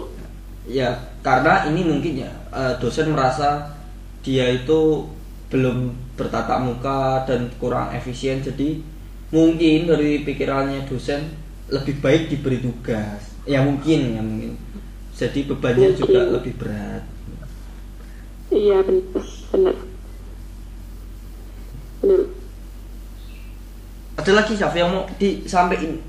Ya 0.68 1.14
karena 1.24 1.70
ini 1.72 1.86
mungkin 1.86 2.28
ya 2.28 2.32
eh, 2.52 2.74
dosen 2.82 3.14
merasa 3.14 3.78
dia 4.26 4.50
itu 4.52 5.08
belum 5.48 5.96
bertatap 6.20 6.60
muka 6.66 7.24
dan 7.30 7.48
kurang 7.62 7.94
efisien. 7.96 8.44
Jadi 8.44 8.84
mungkin 9.32 9.88
dari 9.88 10.26
pikirannya 10.26 10.90
dosen 10.90 11.47
lebih 11.68 11.96
baik 12.00 12.32
diberi 12.32 12.60
tugas. 12.64 13.36
Ya 13.48 13.64
mungkin 13.64 14.00
ya 14.16 14.22
mungkin. 14.24 14.52
Jadi 15.18 15.48
bebannya 15.48 15.94
mungkin. 15.94 16.00
juga 16.04 16.22
lebih 16.40 16.54
berat. 16.60 17.04
Iya 18.48 18.80
benar 18.80 19.24
benar 19.52 19.76
benar 22.00 22.22
ada 24.18 24.32
lagi 24.44 24.58
Syaf 24.58 24.74
yang 24.74 24.90
mau 24.90 25.06
disampaikan? 25.22 26.02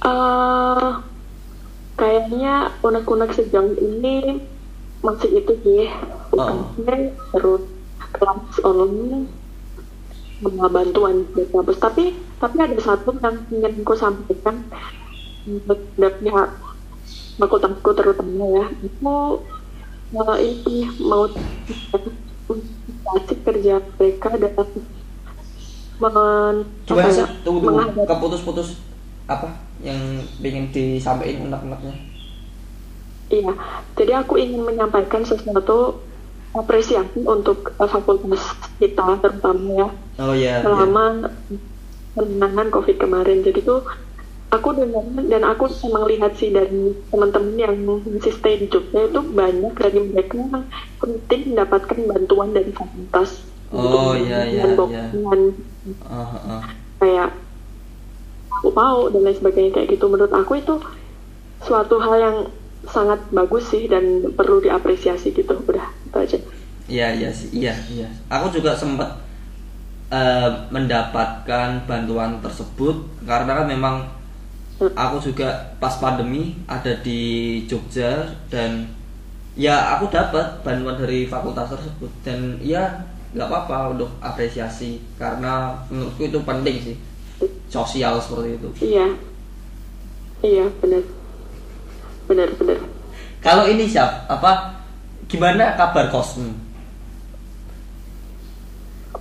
Uh, 0.00 1.04
kayaknya 2.00 2.72
unek-unek 2.80 3.36
sejauh 3.36 3.76
ini 3.76 4.40
masih 5.04 5.44
itu 5.44 5.52
sih. 5.60 5.86
Oh. 6.32 6.72
terus 7.30 7.62
kelas 8.16 8.56
online 8.64 9.28
bantuan 10.44 11.24
kampus 11.32 11.78
tapi 11.80 12.12
tapi 12.36 12.56
ada 12.60 12.76
satu 12.76 13.16
yang 13.20 13.36
ingin 13.48 13.72
aku 13.80 13.94
sampaikan. 13.96 14.64
Dari 15.46 16.16
pihak 16.20 16.48
fakultasku 17.38 17.90
terutama 17.94 18.44
ya. 18.60 18.66
Itu 18.82 19.40
uh, 20.14 20.36
ini 20.38 20.90
mau 21.00 21.30
kasih 23.06 23.38
kerja 23.46 23.74
mereka 23.98 24.34
dalam 24.34 24.68
men 25.96 26.56
Coba 26.84 27.08
ya, 27.08 27.24
tunggu 27.40 27.64
tunggu. 27.64 28.04
keputus-putus 28.04 28.76
apa 29.26 29.56
yang 29.80 30.22
ingin 30.42 30.68
disampaikan 30.70 31.48
unek-uneknya? 31.48 31.94
Iya 33.32 33.52
jadi 33.96 34.12
aku 34.22 34.38
ingin 34.38 34.62
menyampaikan 34.62 35.24
sesuatu 35.24 36.02
apresiasi 36.52 37.24
untuk 37.24 37.72
uh, 37.80 37.88
fakultas 37.88 38.42
kita 38.78 39.18
terutama 39.18 39.70
ya 39.72 39.88
oh, 40.20 40.34
yeah, 40.36 40.60
selama 40.64 41.30
yeah. 41.30 41.60
penanganan 42.16 42.68
covid 42.72 42.96
kemarin. 42.96 43.44
Jadi 43.44 43.60
tuh 43.64 43.84
aku 44.52 44.68
dengar 44.76 45.04
dan 45.26 45.42
aku 45.42 45.68
emang 45.84 46.04
lihat 46.06 46.32
sih 46.38 46.54
dari 46.54 46.94
teman-teman 47.10 47.56
yang 47.58 47.74
masih 47.84 48.32
stay 48.32 48.56
di 48.60 48.70
Jogja 48.70 49.10
itu 49.10 49.20
banyak 49.20 49.74
dari 49.74 50.00
mereka 50.06 50.38
yang 50.38 50.64
penting 51.02 51.40
mendapatkan 51.52 51.98
bantuan 52.06 52.54
dari 52.54 52.70
fakultas 52.70 53.42
oh 53.74 54.14
iya 54.14 54.46
iya 54.46 54.62
iya. 54.70 55.04
uh, 56.06 56.14
uh. 56.14 56.62
kayak 57.02 57.34
aku 58.56 58.72
mau 58.72 59.12
dan 59.12 59.22
lain 59.22 59.36
sebagainya 59.36 59.70
kayak 59.76 59.88
gitu. 59.96 60.04
Menurut 60.08 60.32
aku 60.32 60.58
itu 60.58 60.74
suatu 61.64 62.00
hal 62.00 62.16
yang 62.16 62.36
sangat 62.88 63.20
bagus 63.34 63.68
sih 63.68 63.90
dan 63.90 64.32
perlu 64.32 64.64
diapresiasi 64.64 65.36
gitu. 65.36 65.60
Udah 65.60 65.86
itu 66.08 66.16
aja. 66.16 66.38
Iya 66.86 67.08
iya 67.14 67.30
sih. 67.30 67.48
Iya 67.52 67.74
iya. 67.92 68.08
Aku 68.32 68.48
juga 68.54 68.72
sempat 68.78 69.20
uh, 70.10 70.50
mendapatkan 70.70 71.82
bantuan 71.86 72.38
tersebut 72.42 73.06
karena 73.26 73.62
kan 73.62 73.66
memang 73.66 73.96
aku 74.76 75.16
juga 75.32 75.72
pas 75.80 75.96
pandemi 75.96 76.52
ada 76.68 76.92
di 77.00 77.62
Jogja 77.64 78.28
dan 78.52 78.84
ya 79.56 79.96
aku 79.96 80.12
dapat 80.12 80.60
bantuan 80.60 81.00
dari 81.00 81.24
fakultas 81.24 81.72
tersebut 81.72 82.12
dan 82.20 82.60
ya 82.60 83.08
nggak 83.32 83.48
apa-apa 83.48 83.96
untuk 83.96 84.10
apresiasi 84.20 85.00
karena 85.16 85.76
menurutku 85.88 86.28
itu 86.28 86.40
penting 86.44 86.76
sih. 86.80 86.96
Sosial 87.68 88.16
seperti 88.16 88.56
itu. 88.56 88.68
Iya. 88.80 89.06
Iya 90.44 90.64
benar. 90.80 91.04
Benar 92.28 92.48
benar. 92.56 92.78
Kalau 93.40 93.64
ini 93.68 93.84
siap 93.88 94.28
apa 94.28 94.80
gimana 95.26 95.74
kabar 95.76 96.08
kosmu 96.08 96.65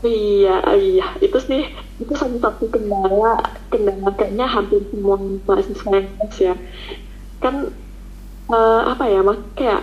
Iya, 0.03 0.55
iya, 0.75 1.05
itu 1.23 1.37
sih 1.39 1.63
itu 1.95 2.13
salah 2.19 2.39
satu 2.43 2.67
kendala 2.67 3.39
kendala 3.71 4.11
kayaknya 4.19 4.45
hampir 4.49 4.83
semua 4.91 5.15
mahasiswa 5.19 5.95
yang 5.95 6.31
ya. 6.35 6.53
Kan 7.39 7.71
uh, 8.51 8.81
apa 8.91 9.05
ya, 9.07 9.23
mas 9.23 9.39
kayak 9.55 9.81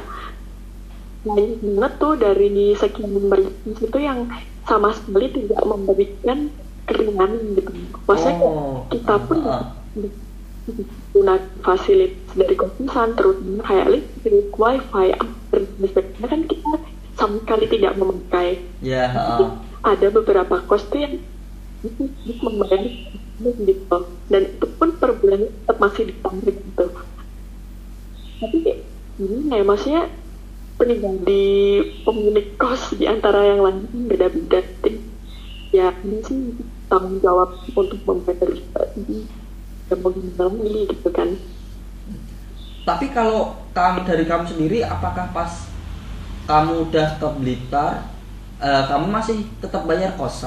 banyak 1.22 1.62
banget 1.62 1.92
tuh 2.02 2.14
dari 2.18 2.74
sekian 2.76 3.30
banyak 3.30 3.54
itu 3.64 3.98
yang 4.02 4.28
sama 4.68 4.90
sekali 4.92 5.30
tidak 5.32 5.62
memberikan 5.64 6.50
keringanan 6.84 7.56
gitu. 7.56 7.72
Maksudnya 8.04 8.36
oh, 8.42 8.84
kita 8.90 9.14
pun 9.22 9.38
uh, 9.46 9.72
guna 11.12 11.34
fasilitas 11.66 12.32
dari 12.38 12.54
kosan 12.54 13.18
terus 13.18 13.38
kayak 13.66 13.90
listrik, 13.90 14.54
wifi, 14.54 15.08
dan 15.50 15.62
sebagainya 15.80 16.26
kan 16.30 16.40
kita 16.46 16.70
sama 17.18 17.36
sekali 17.44 17.64
tidak 17.68 17.96
memakai. 17.98 18.62
Ya. 18.80 19.08
Yeah, 19.08 19.40
uh 19.40 19.72
ada 19.82 20.06
beberapa 20.14 20.62
kos 20.70 20.86
tuh 20.86 21.02
yang 21.02 21.18
membayar 22.38 22.86
gitu 23.42 23.98
dan 24.30 24.42
itu 24.46 24.66
pun 24.78 24.94
per 25.02 25.18
bulan 25.18 25.50
tetap 25.50 25.76
masih 25.82 26.14
ditambah 26.14 26.54
gitu 26.54 26.84
tapi 28.38 28.58
ini 29.18 29.50
ya 29.50 29.62
maksudnya 29.66 30.02
di 31.26 31.42
pemilik 32.06 32.46
kos 32.54 32.94
di 32.94 33.10
antara 33.10 33.42
yang 33.42 33.66
lain 33.66 34.06
beda-beda 34.06 34.62
ya 35.74 35.90
ini 36.06 36.22
sih 36.22 36.38
tanggung 36.86 37.18
jawab 37.18 37.58
untuk 37.74 37.98
membayar 38.06 38.50
ini 38.94 39.26
dan 39.90 39.98
mengulangi 39.98 40.86
gitu 40.86 41.10
kan 41.10 41.34
tapi 42.86 43.10
kalau 43.10 43.58
kamu 43.74 44.06
dari 44.06 44.24
kamu 44.26 44.44
sendiri 44.46 44.78
apakah 44.86 45.30
pas 45.34 45.71
kamu 46.44 46.90
udah 46.90 47.08
ke 47.16 47.26
Blitar 47.38 48.06
uh, 48.62 48.82
kamu 48.90 49.06
masih 49.10 49.38
tetap 49.62 49.86
bayar 49.86 50.14
kos 50.18 50.46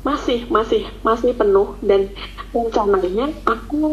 masih 0.00 0.48
masih 0.48 0.88
masih 1.04 1.32
penuh. 1.36 1.76
Dan 1.84 2.12
rencananya 2.50 3.30
aku 3.44 3.84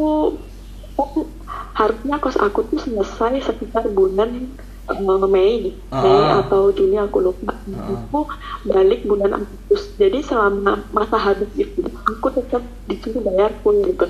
harusnya 1.77 2.15
kos 2.17 2.37
aku 2.39 2.65
tuh 2.67 2.79
selesai 2.81 3.43
sekitar 3.43 3.85
bulan 3.91 4.49
uh, 4.89 5.27
Mei 5.27 5.75
uh, 5.91 6.01
Mei 6.01 6.23
atau 6.43 6.71
Juni 6.73 6.97
aku 6.97 7.19
lupa. 7.21 7.53
Uh, 7.67 7.95
aku 8.07 8.19
balik 8.65 9.03
bulan 9.03 9.43
Agustus. 9.43 9.93
Jadi 9.99 10.23
selama 10.23 10.83
masa 10.95 11.17
habis 11.19 11.51
itu 11.59 11.83
aku 12.07 12.27
tetap 12.33 12.63
disuruh 12.87 13.21
bayar 13.23 13.51
pun 13.61 13.83
gitu. 13.83 14.07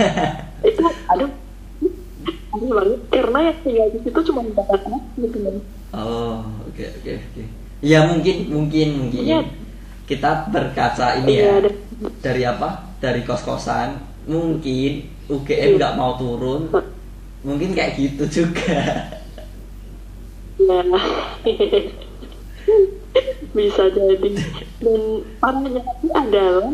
Itu 0.68 0.84
ada 2.70 2.86
banget 2.86 3.00
karena 3.10 3.38
yang 3.50 3.58
tinggal 3.66 3.88
di 3.90 3.98
situ 4.06 4.18
cuma 4.30 4.40
dapat 4.54 4.80
gitu 5.18 5.38
kan 5.42 5.56
oh 5.98 6.38
oke 6.66 6.74
okay, 6.74 6.86
oke 6.86 7.00
okay, 7.02 7.14
oke. 7.18 7.26
Okay. 7.34 7.46
ya 7.82 7.98
mungkin 8.06 8.36
mungkin 8.48 8.88
mungkin. 9.06 9.22
Ya. 9.26 9.42
kita 10.10 10.50
berkaca 10.50 11.22
ini 11.22 11.38
ya, 11.38 11.62
ya 11.62 11.70
dari 12.20 12.42
apa? 12.42 12.90
Dari 13.00 13.24
kos 13.24 13.44
kosan 13.44 14.00
mungkin 14.28 15.08
UGM 15.30 15.70
iya. 15.74 15.78
nggak 15.78 15.96
mau 15.96 16.16
turun. 16.16 16.68
Mungkin 17.40 17.72
kayak 17.72 17.96
gitu 17.96 18.44
juga. 18.44 19.08
Nah 20.60 20.84
bisa 23.56 23.84
jadi. 23.88 24.30
Dan 24.80 25.02
parahnya 25.40 25.82
adalah 26.12 26.72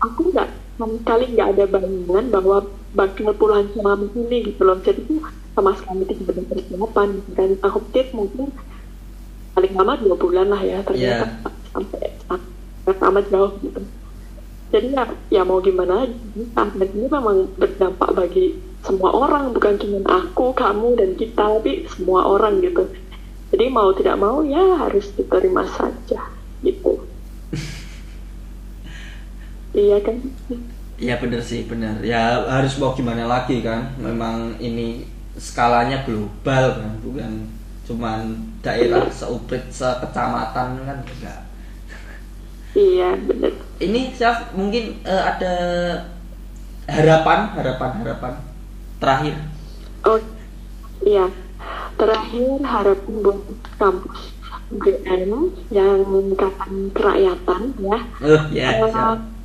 aku 0.00 0.32
nggak 0.32 0.48
sama 0.78 0.94
sekali 1.02 1.24
nggak 1.34 1.48
ada 1.58 1.64
bayangan 1.66 2.24
bahwa 2.30 2.58
bakal 2.94 3.34
pulang 3.34 3.66
selama 3.74 4.06
ini 4.14 4.54
gitu 4.54 4.62
loh. 4.62 4.78
Jadi 4.78 5.00
tuh 5.10 5.20
sama 5.52 5.74
sekali 5.74 6.06
tidak 6.06 6.38
ada 6.38 6.42
persiapan 6.46 7.08
gitu 7.18 7.30
kan. 7.34 7.50
Aku 7.66 7.78
pikir 7.90 8.06
mungkin 8.14 8.48
paling 9.58 9.72
lama 9.74 9.98
dua 9.98 10.14
bulan 10.14 10.46
lah 10.54 10.62
ya 10.62 10.78
ternyata 10.86 11.26
Iya. 11.26 11.50
sampai 11.74 12.08
amat 12.86 13.24
jauh 13.28 13.52
gitu. 13.60 13.82
Jadi 14.68 14.86
ya, 14.94 15.04
ya 15.32 15.42
mau 15.42 15.58
gimana 15.64 16.06
Ahmed 16.54 16.90
ini 16.92 17.08
memang 17.08 17.50
berdampak 17.56 18.12
bagi 18.14 18.54
semua 18.84 19.10
orang 19.16 19.50
bukan 19.50 19.74
cuma 19.80 20.00
aku 20.06 20.54
kamu 20.54 20.94
dan 20.94 21.10
kita 21.18 21.58
tapi 21.58 21.88
semua 21.90 22.22
orang 22.22 22.62
gitu. 22.62 22.86
Jadi 23.50 23.64
mau 23.72 23.90
tidak 23.96 24.16
mau 24.20 24.44
ya 24.44 24.86
harus 24.86 25.08
diterima 25.16 25.64
saja 25.66 26.20
gitu 26.62 27.00
iya 29.74 29.98
kan. 30.00 30.16
Iya 30.98 31.14
bener 31.22 31.40
sih 31.42 31.66
bener. 31.70 32.02
Ya 32.02 32.42
harus 32.48 32.74
mau 32.80 32.94
gimana 32.96 33.28
lagi 33.30 33.62
kan? 33.62 33.94
Memang 34.00 34.58
ini 34.58 35.06
skalanya 35.38 36.02
global 36.02 36.74
kan? 36.74 36.92
Bukan 36.98 37.32
cuman 37.86 38.34
daerah 38.60 39.06
seuprit 39.08 39.70
sekecamatan 39.70 40.82
kan? 40.82 40.98
Enggak. 41.06 41.40
Iya 42.74 43.14
bener. 43.14 43.52
Ini 43.78 44.10
Syaf 44.12 44.52
mungkin 44.58 44.98
eh, 45.06 45.22
ada 45.22 45.54
harapan 46.88 47.54
harapan 47.54 47.90
harapan 48.02 48.34
terakhir? 48.98 49.34
Oh 50.02 50.18
iya, 51.06 51.30
terakhir 51.94 52.58
harapan 52.64 53.14
buat 53.22 53.40
kampus 53.78 54.34
UGM 54.68 55.32
yang 55.72 56.04
kapan 56.36 56.92
kerakyatan 56.92 57.62
ya. 57.80 57.98
eh 58.20 58.42
ya 58.52 58.68
siap. 58.84 59.37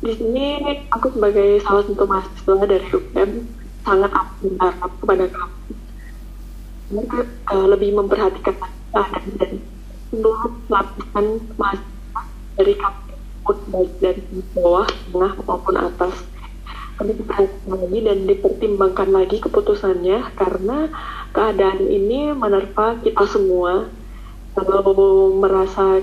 Di 0.00 0.12
sini 0.18 0.46
aku 0.90 1.06
sebagai 1.14 1.62
salah 1.62 1.86
satu 1.86 2.04
mahasiswa 2.08 2.66
dari 2.66 2.86
UGM 2.90 3.30
sangat 3.86 4.12
berharap 4.42 4.90
kepada 4.98 5.26
kamu. 5.30 5.70
Eh, 6.90 7.66
lebih 7.70 7.94
memperhatikan 7.94 8.58
keadaan 8.90 9.22
dan 9.38 9.62
seluruh 10.10 10.58
lapisan 10.66 11.38
mahasiswa 11.54 12.26
dari 12.58 12.74
kampus 12.74 13.58
baik 13.70 13.92
dari 14.02 14.22
bawah, 14.58 14.90
tengah 14.90 15.32
maupun 15.46 15.76
atas. 15.78 16.14
Perlu 16.98 17.14
diperhatikan 17.14 17.78
lagi 17.78 17.98
dan 18.10 18.18
dipertimbangkan 18.26 19.08
lagi 19.14 19.38
keputusannya 19.38 20.34
karena 20.34 20.90
keadaan 21.30 21.86
ini 21.86 22.34
menerpa 22.34 22.98
kita 23.06 23.22
semua. 23.30 23.86
Kalau 24.58 24.82
merasa 25.38 26.02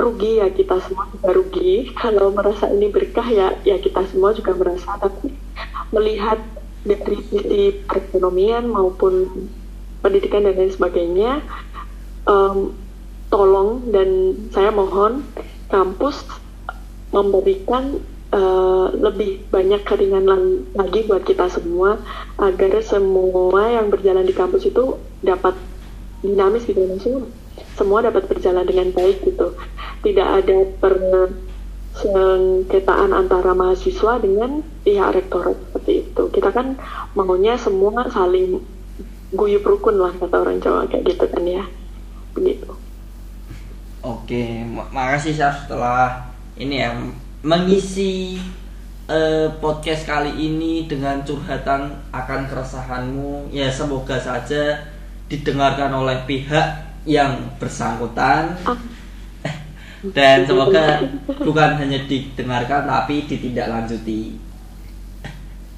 rugi 0.00 0.40
ya 0.40 0.48
kita 0.48 0.80
semua 0.82 1.06
juga 1.12 1.30
rugi. 1.36 1.92
Kalau 1.94 2.32
merasa 2.32 2.66
ini 2.72 2.88
berkah 2.88 3.28
ya 3.28 3.54
ya 3.62 3.76
kita 3.76 4.08
semua 4.08 4.32
juga 4.32 4.56
merasa. 4.56 4.96
Tapi 4.96 5.30
melihat 5.94 6.40
dari 6.80 7.18
sisi 7.28 7.84
perekonomian 7.84 8.64
maupun 8.64 9.28
pendidikan 10.00 10.48
dan 10.48 10.56
lain 10.56 10.72
sebagainya 10.72 11.44
em, 12.24 12.72
tolong 13.28 13.92
dan 13.92 14.08
saya 14.50 14.72
mohon 14.72 15.22
kampus 15.68 16.24
memberikan 17.14 18.00
eh, 18.32 18.86
lebih 18.96 19.46
banyak 19.50 19.82
keringanan 19.86 20.66
lagi 20.74 21.04
buat 21.04 21.22
kita 21.22 21.52
semua 21.52 22.00
agar 22.40 22.80
semua 22.80 23.70
yang 23.70 23.92
berjalan 23.92 24.24
di 24.24 24.34
kampus 24.34 24.66
itu 24.66 24.98
dapat 25.20 25.54
dinamis 26.24 26.64
gitu 26.64 26.80
langsung 26.84 27.28
semua 27.80 28.04
dapat 28.04 28.28
berjalan 28.28 28.68
dengan 28.68 28.92
baik 28.92 29.24
gitu. 29.24 29.56
Tidak 30.04 30.28
ada 30.44 30.68
persengketaan 31.96 33.16
antara 33.16 33.56
mahasiswa 33.56 34.20
dengan 34.20 34.60
pihak 34.84 35.16
rektorat 35.16 35.56
seperti 35.56 36.04
itu. 36.04 36.22
Kita 36.28 36.52
kan 36.52 36.76
maunya 37.16 37.56
semua 37.56 38.04
saling 38.12 38.60
guyup 39.32 39.64
rukun 39.64 39.96
lah 39.96 40.12
kata 40.12 40.36
orang 40.36 40.60
Jawa 40.60 40.84
kayak 40.92 41.16
gitu 41.16 41.24
kan 41.24 41.48
ya. 41.48 41.64
Begitu. 42.36 42.68
Oke, 44.04 44.64
ma- 44.68 44.88
makasih 44.92 45.32
Syaf 45.36 45.64
setelah 45.64 46.28
ini 46.60 46.84
ya 46.84 46.92
mengisi 47.40 48.36
eh, 49.08 49.48
podcast 49.60 50.04
kali 50.04 50.36
ini 50.36 50.84
dengan 50.84 51.24
curhatan 51.24 51.96
akan 52.12 52.40
keresahanmu. 52.48 53.48
Ya 53.52 53.72
semoga 53.72 54.20
saja 54.20 54.84
didengarkan 55.30 55.94
oleh 55.94 56.26
pihak 56.26 56.89
yang 57.04 57.48
bersangkutan 57.56 58.52
Ah, 58.62 58.76
dan 60.12 60.44
semoga 60.44 61.00
bukan 61.40 61.70
hanya 61.76 61.98
didengarkan 62.04 62.84
tapi 62.84 63.24
ditindaklanjuti. 63.24 64.36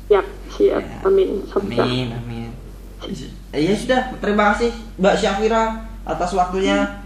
siap 0.06 0.26
siap 0.50 0.82
Ya. 0.82 0.98
amin 1.02 1.42
Amin, 1.56 2.06
amin. 2.12 2.50
Ya 3.52 3.74
sudah, 3.74 4.14
terima 4.16 4.54
kasih 4.54 4.70
Mbak 4.96 5.16
Syafira 5.18 5.62
atas 6.06 6.30
waktunya. 6.32 7.02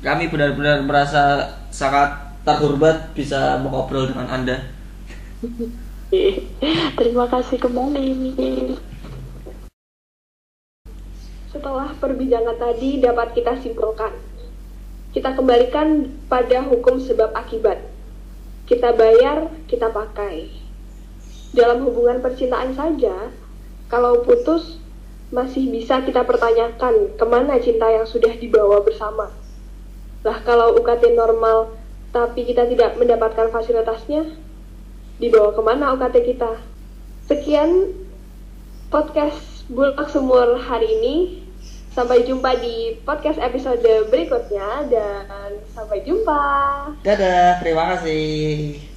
Kami 0.00 0.28
benar-benar 0.28 0.80
merasa 0.84 1.44
sangat 1.68 2.08
terhormat 2.40 3.12
bisa 3.12 3.60
mengobrol 3.60 4.08
dengan 4.08 4.28
Anda. 4.28 4.56
Oke. 5.40 6.48
terima 6.98 7.24
kasih 7.28 7.56
kembali 7.56 8.04
Setelah 11.50 11.98
perbincangan 11.98 12.62
tadi 12.62 13.02
dapat 13.02 13.34
kita 13.34 13.58
simpulkan. 13.58 14.14
Kita 15.10 15.34
kembalikan 15.34 16.06
pada 16.30 16.62
hukum 16.62 17.02
sebab 17.02 17.34
akibat. 17.34 17.82
Kita 18.70 18.94
bayar, 18.94 19.50
kita 19.66 19.90
pakai. 19.90 20.46
Dalam 21.50 21.82
hubungan 21.82 22.22
percintaan 22.22 22.78
saja, 22.78 23.34
kalau 23.90 24.22
putus 24.22 24.78
masih 25.34 25.66
bisa 25.66 25.98
kita 26.06 26.22
pertanyakan 26.22 27.18
ke 27.18 27.24
mana 27.26 27.58
cinta 27.58 27.90
yang 27.90 28.06
sudah 28.06 28.30
dibawa 28.38 28.86
bersama. 28.86 29.34
Lah 30.22 30.38
kalau 30.46 30.78
UKT 30.78 31.18
normal 31.18 31.74
tapi 32.14 32.46
kita 32.46 32.66
tidak 32.70 32.94
mendapatkan 32.94 33.50
fasilitasnya, 33.50 34.30
dibawa 35.18 35.50
ke 35.50 35.62
mana 35.66 35.94
UKT 35.98 36.16
kita? 36.34 36.62
Sekian 37.26 37.90
podcast 38.90 39.49
Bulak 39.70 40.10
Sumur 40.10 40.58
hari 40.58 40.98
ini. 40.98 41.46
Sampai 41.94 42.26
jumpa 42.26 42.58
di 42.58 42.98
podcast 43.06 43.38
episode 43.38 44.10
berikutnya 44.10 44.86
dan 44.90 45.62
sampai 45.74 46.02
jumpa. 46.02 46.42
Dadah, 47.06 47.62
terima 47.62 47.94
kasih. 47.94 48.89